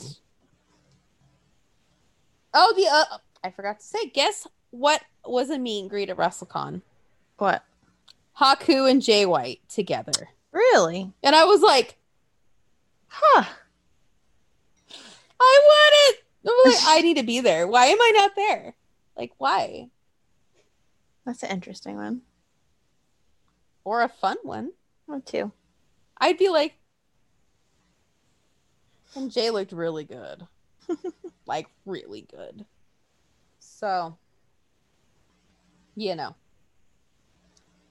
the 2.76 2.88
uh, 2.89 3.18
I 3.43 3.51
forgot 3.51 3.80
to 3.80 3.86
say. 3.86 4.08
Guess 4.08 4.47
what 4.72 5.01
was 5.26 5.49
a 5.49 5.60
meet 5.60 5.82
and 5.82 5.89
greet 5.89 6.10
at 6.10 6.18
WrestleCon? 6.18 6.82
What? 7.38 7.63
Haku 8.39 8.89
and 8.89 9.01
Jay 9.01 9.25
White 9.25 9.61
together. 9.69 10.29
Really? 10.51 11.11
And 11.21 11.36
I 11.36 11.45
was 11.45 11.61
like, 11.61 11.97
huh. 13.07 13.43
I 15.39 15.59
want 15.65 15.93
it. 15.95 16.23
I'm 16.47 16.71
like, 16.71 16.81
I 16.86 17.01
need 17.01 17.17
to 17.17 17.23
be 17.23 17.39
there. 17.39 17.67
Why 17.67 17.86
am 17.88 18.01
I 18.01 18.11
not 18.15 18.36
there? 18.36 18.75
Like, 19.17 19.31
why? 19.38 19.89
That's 21.25 21.43
an 21.43 21.51
interesting 21.51 21.95
one. 21.95 22.21
Or 23.84 24.01
a 24.01 24.09
fun 24.09 24.38
one. 24.43 24.71
One 25.05 25.21
too. 25.21 25.51
I'd 26.17 26.38
be 26.38 26.49
like, 26.49 26.75
and 29.15 29.31
Jay 29.31 29.49
looked 29.49 29.71
really 29.71 30.03
good. 30.03 30.47
like, 31.45 31.67
really 31.86 32.25
good. 32.31 32.65
So, 33.59 34.17
you 35.95 36.15
know. 36.15 36.36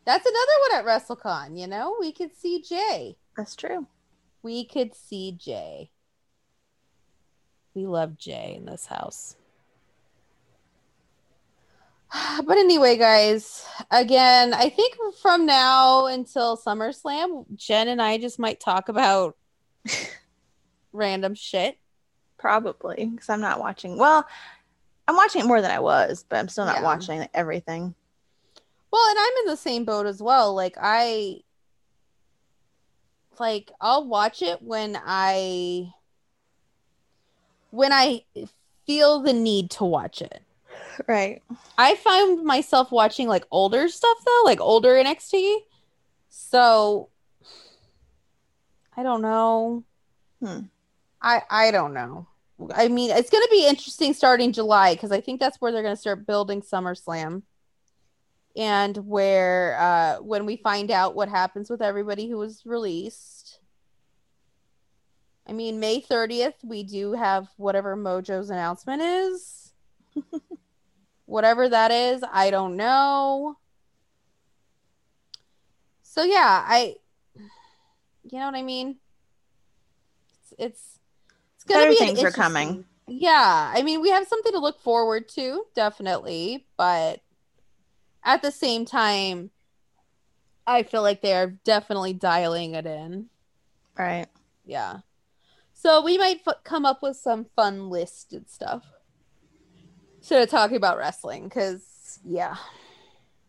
That's 0.05 0.27
another 0.27 0.53
one 0.69 0.79
at 0.79 0.85
WrestleCon, 0.85 1.59
you 1.59 1.67
know? 1.67 1.97
We 2.01 2.13
could 2.13 2.37
see 2.37 2.61
Jay. 2.61 3.17
That's 3.37 3.55
true. 3.55 3.87
We 4.43 4.65
could 4.65 4.95
see 4.95 5.33
Jay. 5.33 5.91
We 7.75 7.87
love 7.87 8.19
Jay 8.19 8.55
in 8.57 8.67
this 8.67 8.87
house. 8.87 9.37
But 12.45 12.59
anyway, 12.59 12.99
guys, 12.99 13.67
again, 13.91 14.53
I 14.53 14.69
think 14.69 14.97
from 15.23 15.47
now 15.47 16.07
until 16.07 16.57
SummerSlam, 16.57 17.47
Jen 17.57 17.89
and 17.89 18.03
I 18.03 18.19
just 18.19 18.39
might 18.39 18.61
talk 18.61 18.89
about 18.89 19.37
random 20.93 21.35
shit. 21.35 21.79
Probably, 22.39 23.07
because 23.07 23.29
I'm 23.29 23.41
not 23.41 23.61
watching. 23.61 23.97
Well, 23.97 24.27
I'm 25.07 25.17
watching 25.17 25.43
it 25.43 25.47
more 25.47 25.63
than 25.63 25.71
I 25.71 25.79
was, 25.79 26.25
but 26.29 26.39
I'm 26.39 26.49
still 26.49 26.65
not 26.65 26.79
yeah. 26.79 26.83
watching 26.83 27.29
everything. 27.33 27.95
Well, 28.93 29.09
and 29.09 29.19
I'm 29.19 29.33
in 29.41 29.47
the 29.47 29.57
same 29.57 29.85
boat 29.85 30.07
as 30.07 30.23
well. 30.23 30.55
Like 30.55 30.77
I 30.81 31.41
like 33.41 33.73
I'll 33.81 34.07
watch 34.07 34.43
it 34.43 34.61
when 34.63 34.99
I 35.03 35.93
when 37.71 37.93
I 37.93 38.25
feel 38.87 39.21
the 39.21 39.33
need 39.33 39.71
to 39.73 39.85
watch 39.85 40.21
it. 40.21 40.43
Right. 41.09 41.43
I 41.79 41.95
find 41.97 42.45
myself 42.45 42.93
watching 42.93 43.29
like 43.29 43.47
older 43.51 43.89
stuff 43.89 44.19
though, 44.27 44.43
like 44.45 44.61
older 44.61 44.91
NXT. 44.91 45.57
So 46.29 47.09
I 48.95 49.03
don't 49.03 49.23
know. 49.23 49.85
Hmm. 50.45 50.61
I 51.23 51.41
I 51.49 51.71
don't 51.71 51.95
know. 51.95 52.27
I 52.75 52.89
mean, 52.89 53.11
it's 53.11 53.31
going 53.31 53.43
to 53.43 53.51
be 53.51 53.67
interesting 53.67 54.13
starting 54.13 54.53
July 54.53 54.95
because 54.95 55.11
I 55.11 55.21
think 55.21 55.41
that's 55.41 55.61
where 55.61 55.73
they're 55.73 55.83
going 55.83 55.97
to 55.97 56.01
start 56.01 56.27
building 56.27 56.61
SummerSlam 56.61 57.43
and 58.57 58.97
where 58.99 59.77
uh, 59.79 60.17
when 60.23 60.47
we 60.47 60.57
find 60.57 60.91
out 60.91 61.15
what 61.15 61.29
happens 61.29 61.71
with 61.71 61.83
everybody 61.83 62.29
who 62.29 62.39
was 62.39 62.63
released. 62.65 63.59
I 65.47 65.53
mean, 65.53 65.81
May 65.81 66.01
30th, 66.01 66.55
we 66.63 66.83
do 66.83 67.13
have 67.13 67.49
whatever 67.57 67.97
Mojo's 67.97 68.51
announcement 68.51 69.03
is. 69.03 69.73
whatever 71.25 71.69
that 71.69 71.91
is, 71.91 72.23
I 72.31 72.51
don't 72.51 72.77
know. 72.77 73.57
So 76.03 76.23
yeah, 76.23 76.65
I 76.67 76.97
you 77.35 78.39
know 78.39 78.47
what 78.47 78.55
I 78.55 78.63
mean? 78.63 78.97
It's 80.35 80.55
it's, 80.59 80.99
it's 81.57 81.65
gonna 81.65 81.81
Better 81.81 81.91
be 81.91 81.97
things 81.97 82.23
are 82.23 82.31
coming. 82.31 82.85
Yeah, 83.09 83.73
I 83.75 83.83
mean, 83.83 84.01
we 84.01 84.11
have 84.11 84.27
something 84.27 84.53
to 84.53 84.59
look 84.59 84.81
forward 84.81 85.29
to, 85.31 85.65
definitely, 85.75 86.67
but 86.77 87.21
at 88.25 88.43
the 88.43 88.53
same 88.53 88.85
time, 88.85 89.51
I 90.67 90.83
feel 90.83 91.03
like 91.03 91.23
they're 91.23 91.59
definitely 91.65 92.13
dialing 92.13 92.75
it 92.75 92.87
in. 92.87 93.27
Right. 93.99 94.27
Yeah. 94.65 94.99
So 95.75 96.03
we 96.03 96.19
might 96.19 96.41
f- 96.47 96.63
come 96.65 96.87
up 96.87 97.03
with 97.03 97.17
some 97.17 97.47
fun 97.57 97.91
listed 97.91 98.49
stuff 98.49 98.85
of 100.31 100.49
talking 100.49 100.77
about 100.77 100.99
wrestling 100.99 101.45
because, 101.45 102.21
yeah, 102.25 102.57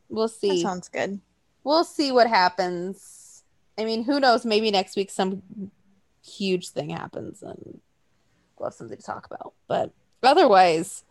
we'll 0.09 0.27
see. 0.27 0.49
That 0.49 0.67
sounds 0.67 0.89
good. 0.89 1.21
We'll 1.63 1.83
see 1.83 2.11
what 2.11 2.27
happens. 2.27 3.43
I 3.77 3.85
mean, 3.85 4.03
who 4.03 4.19
knows? 4.19 4.45
Maybe 4.45 4.71
next 4.71 4.95
week 4.95 5.11
some 5.11 5.43
huge 6.25 6.69
thing 6.69 6.89
happens 6.89 7.41
and 7.43 7.79
we'll 8.57 8.69
have 8.69 8.73
something 8.73 8.97
to 8.97 9.03
talk 9.03 9.27
about. 9.27 9.53
But 9.67 9.91
otherwise, 10.23 11.03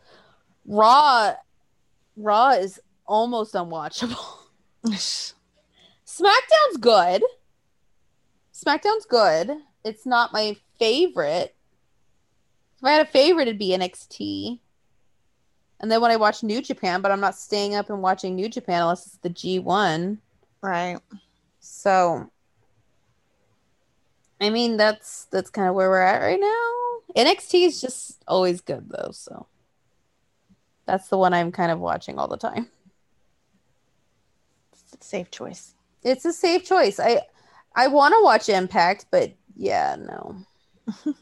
Raw, 0.67 1.35
Raw 2.17 2.51
is 2.51 2.81
almost 3.07 3.55
unwatchable. 3.55 4.39
SmackDown's 6.07 6.77
good. 6.81 7.23
SmackDown's 8.53 9.07
good. 9.07 9.51
It's 9.85 10.07
not 10.07 10.33
my 10.33 10.57
favorite. 10.79 11.55
If 12.79 12.85
I 12.85 12.93
had 12.93 13.07
a 13.07 13.11
favorite, 13.11 13.49
it'd 13.49 13.59
be 13.59 13.71
NXT. 13.71 14.61
And 15.81 15.91
then 15.91 16.01
when 16.01 16.11
I 16.13 16.17
watch 16.17 16.43
New 16.43 16.63
Japan, 16.63 17.01
but 17.01 17.11
I'm 17.11 17.21
not 17.21 17.35
staying 17.37 17.75
up 17.75 17.91
and 17.91 18.03
watching 18.03 18.37
New 18.37 18.49
Japan 18.49 18.83
unless 18.83 19.07
it's 19.07 19.17
the 19.19 19.31
G1. 19.31 20.19
Right. 20.63 20.99
So 21.61 22.31
I 24.41 24.51
mean 24.51 24.77
that's 24.77 25.27
that's 25.27 25.51
kind 25.51 25.69
of 25.69 25.75
where 25.75 25.89
we're 25.91 26.03
at 26.03 26.21
right 26.21 26.41
now. 26.41 27.23
NXT 27.25 27.67
is 27.67 27.81
just 27.81 28.23
always 28.27 28.61
good 28.61 28.89
though, 28.89 29.11
so 29.13 29.47
That's 30.87 31.09
the 31.09 31.19
one 31.19 31.35
I'm 31.35 31.53
kind 31.53 31.71
of 31.71 31.79
watching 31.81 32.19
all 32.19 32.29
the 32.29 32.37
time. 32.37 32.69
Safe 35.03 35.31
choice. 35.31 35.75
It's 36.03 36.25
a 36.25 36.33
safe 36.33 36.65
choice. 36.65 36.99
I 36.99 37.23
I 37.75 37.89
want 37.89 38.15
to 38.15 38.23
watch 38.23 38.49
Impact, 38.49 39.07
but 39.11 39.33
yeah, 39.57 39.97
no. 39.99 40.37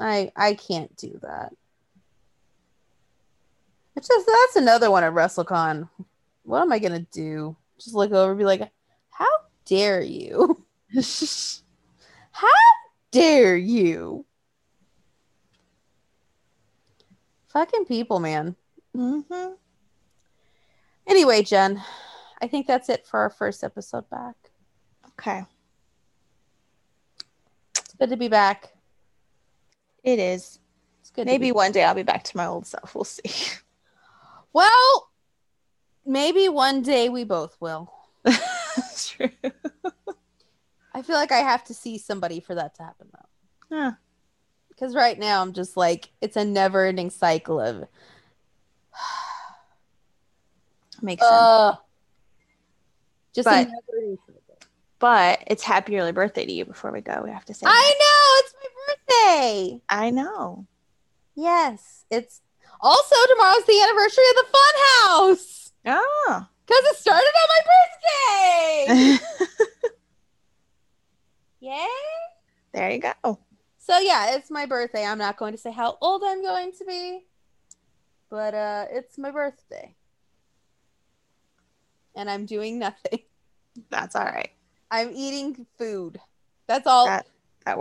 I 0.00 0.30
I 0.36 0.54
can't 0.54 0.94
do 0.96 1.18
that. 1.22 1.52
It's 3.96 4.08
just 4.08 4.26
that's 4.26 4.56
another 4.56 4.90
one 4.90 5.04
at 5.04 5.12
WrestleCon. 5.12 5.88
What 6.42 6.62
am 6.62 6.72
I 6.72 6.78
gonna 6.78 7.06
do? 7.12 7.56
Just 7.78 7.94
look 7.94 8.12
over 8.12 8.32
and 8.32 8.38
be 8.38 8.44
like, 8.44 8.70
how 9.10 9.26
dare 9.64 10.02
you? 10.02 10.64
how 12.32 12.48
dare 13.10 13.56
you? 13.56 14.24
Fucking 17.48 17.86
people, 17.86 18.20
man. 18.20 18.54
Mm-hmm. 18.94 19.54
Anyway, 21.06 21.42
Jen, 21.42 21.82
I 22.40 22.48
think 22.48 22.66
that's 22.66 22.88
it 22.88 23.06
for 23.06 23.20
our 23.20 23.30
first 23.30 23.64
episode 23.64 24.08
back. 24.10 24.36
Okay. 25.10 25.44
It's 27.78 27.94
good 27.98 28.10
to 28.10 28.16
be 28.16 28.28
back. 28.28 28.72
It 30.04 30.18
is. 30.18 30.58
It's 31.00 31.10
good. 31.10 31.26
Maybe 31.26 31.52
one 31.52 31.72
day 31.72 31.84
I'll 31.84 31.94
be 31.94 32.02
back 32.02 32.24
to 32.24 32.36
my 32.36 32.46
old 32.46 32.66
self. 32.66 32.94
We'll 32.94 33.04
see. 33.04 33.22
Well, 34.52 35.10
maybe 36.06 36.48
one 36.48 36.80
day 36.80 37.10
we 37.10 37.24
both 37.24 37.58
will. 37.60 37.92
True. 38.24 39.28
I 40.94 41.02
feel 41.02 41.16
like 41.16 41.30
I 41.30 41.40
have 41.40 41.62
to 41.64 41.74
see 41.74 41.98
somebody 41.98 42.40
for 42.40 42.54
that 42.54 42.74
to 42.76 42.82
happen, 42.82 43.08
though. 43.12 43.76
Huh. 43.76 43.92
Because 44.70 44.94
right 44.94 45.18
now 45.18 45.42
I'm 45.42 45.52
just 45.52 45.76
like 45.76 46.08
it's 46.22 46.36
a 46.36 46.44
never-ending 46.46 47.10
cycle 47.10 47.60
of 47.60 47.84
Makes 51.02 51.22
sense. 51.22 51.76
Just 53.36 53.44
But- 53.46 53.68
But 54.98 55.44
it's 55.46 55.62
happy 55.62 55.98
early 55.98 56.12
birthday 56.12 56.46
to 56.46 56.52
you 56.52 56.64
before 56.64 56.90
we 56.90 57.02
go. 57.02 57.20
We 57.22 57.30
have 57.30 57.44
to 57.44 57.54
say. 57.54 57.66
I 57.68 57.70
that. 57.70 57.98
know 58.02 58.40
it's 58.40 58.54
my 58.62 58.68
birthday. 59.74 59.82
I 59.90 60.10
know. 60.10 60.66
Yes, 61.34 62.04
it's 62.10 62.40
also 62.80 63.14
tomorrow's 63.28 63.64
the 63.66 63.80
anniversary 63.82 64.24
of 64.30 64.36
the 64.36 64.46
Fun 64.52 64.74
House 64.88 65.72
Oh. 65.86 66.46
because 66.66 66.84
it 66.86 66.96
started 66.96 67.32
on 67.42 67.48
my 67.54 67.62
birthday. 69.18 69.18
Yay! 71.60 71.86
there 72.72 72.90
you 72.90 72.98
go. 73.00 73.38
So 73.78 73.98
yeah, 73.98 74.34
it's 74.36 74.50
my 74.50 74.66
birthday. 74.66 75.04
I'm 75.04 75.18
not 75.18 75.36
going 75.36 75.52
to 75.52 75.58
say 75.58 75.72
how 75.72 75.98
old 76.00 76.22
I'm 76.24 76.42
going 76.42 76.72
to 76.78 76.84
be, 76.84 77.24
but 78.30 78.54
uh 78.54 78.86
it's 78.90 79.18
my 79.18 79.30
birthday. 79.30 79.94
And 82.16 82.28
I'm 82.28 82.46
doing 82.46 82.78
nothing. 82.78 83.20
That's 83.90 84.16
all 84.16 84.24
right. 84.24 84.50
I'm 84.90 85.10
eating 85.14 85.66
food. 85.78 86.18
That's 86.66 86.86
all 86.86 87.06
that, 87.06 87.26
That 87.64 87.78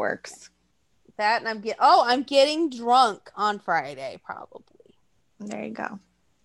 that 1.18 1.42
and 1.42 1.50
I'm 1.50 1.62
get 1.62 1.78
Oh, 1.80 2.04
I'm 2.06 2.24
getting 2.24 2.70
drunk 2.70 3.32
on 3.36 3.60
Friday 3.60 4.20
probably. 4.24 4.96
There 5.40 5.64
you 5.64 5.72
go. 5.72 6.00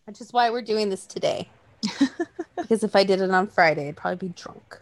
Which 0.05 0.21
is 0.21 0.33
why 0.33 0.51
we're 0.51 0.63
doing 0.63 0.89
this 0.89 1.07
today. 1.07 1.49
because 2.57 2.85
if 2.85 2.95
I 2.95 3.05
did 3.05 3.21
it 3.21 3.31
on 3.31 3.47
Friday, 3.49 3.89
I'd 3.89 3.97
probably 3.97 4.29
be 4.29 4.35
drunk. 4.35 4.81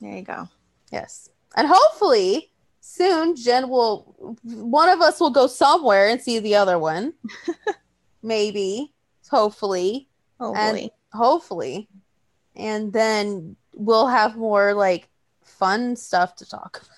There 0.00 0.16
you 0.16 0.22
go. 0.22 0.48
Yes. 0.90 1.28
And 1.56 1.68
hopefully 1.70 2.50
soon 2.80 3.36
Jen 3.36 3.68
will 3.68 4.36
one 4.42 4.88
of 4.88 5.00
us 5.00 5.20
will 5.20 5.30
go 5.30 5.46
somewhere 5.46 6.08
and 6.08 6.20
see 6.20 6.38
the 6.38 6.56
other 6.56 6.78
one. 6.78 7.14
Maybe. 8.22 8.92
Hopefully. 9.30 10.08
Hopefully. 10.38 10.90
Hopefully. 11.12 11.88
And 12.56 12.92
then 12.92 13.56
we'll 13.74 14.08
have 14.08 14.36
more 14.36 14.74
like 14.74 15.08
fun 15.42 15.96
stuff 15.96 16.36
to 16.36 16.48
talk 16.48 16.78
about. 16.82 16.96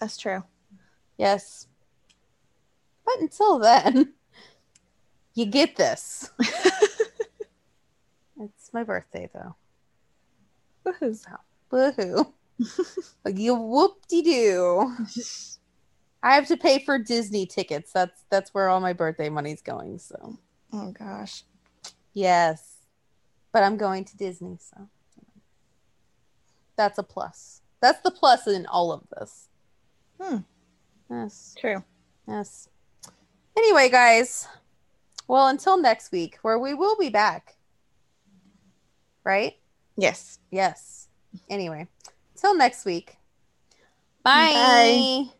That's 0.00 0.16
true. 0.16 0.42
Yes. 1.18 1.66
But 3.04 3.20
until 3.20 3.58
then, 3.58 4.14
you 5.34 5.46
get 5.46 5.76
this. 5.76 6.30
it's 8.40 8.72
my 8.72 8.84
birthday 8.84 9.28
though. 9.32 9.56
Woohoo. 10.84 11.16
So 11.16 11.30
woohoo. 11.70 12.32
like 13.24 13.38
you 13.38 13.54
whoop 13.54 14.06
de 14.08 14.22
doo. 14.22 14.96
I 16.22 16.34
have 16.34 16.46
to 16.48 16.56
pay 16.56 16.78
for 16.78 16.98
Disney 16.98 17.46
tickets. 17.46 17.92
That's 17.92 18.24
that's 18.30 18.54
where 18.54 18.68
all 18.68 18.80
my 18.80 18.92
birthday 18.92 19.28
money's 19.28 19.62
going. 19.62 19.98
So 19.98 20.38
oh 20.72 20.92
gosh. 20.92 21.42
yes, 22.12 22.71
but 23.52 23.62
I'm 23.62 23.76
going 23.76 24.04
to 24.06 24.16
Disney, 24.16 24.58
so 24.58 24.88
that's 26.76 26.98
a 26.98 27.02
plus. 27.02 27.60
That's 27.80 28.00
the 28.00 28.10
plus 28.10 28.46
in 28.46 28.66
all 28.66 28.92
of 28.92 29.02
this. 29.18 29.48
Hmm. 30.20 30.38
Yes, 31.10 31.54
True. 31.58 31.82
yes. 32.26 32.68
Anyway, 33.56 33.90
guys, 33.90 34.48
well, 35.28 35.48
until 35.48 35.80
next 35.80 36.10
week, 36.12 36.38
where 36.42 36.58
we 36.58 36.74
will 36.74 36.96
be 36.96 37.10
back, 37.10 37.56
right? 39.24 39.54
Yes. 39.96 40.38
Yes. 40.50 41.08
Anyway, 41.50 41.86
till 42.36 42.56
next 42.56 42.84
week. 42.84 43.16
Bye. 44.24 44.52
Bye. 44.54 45.32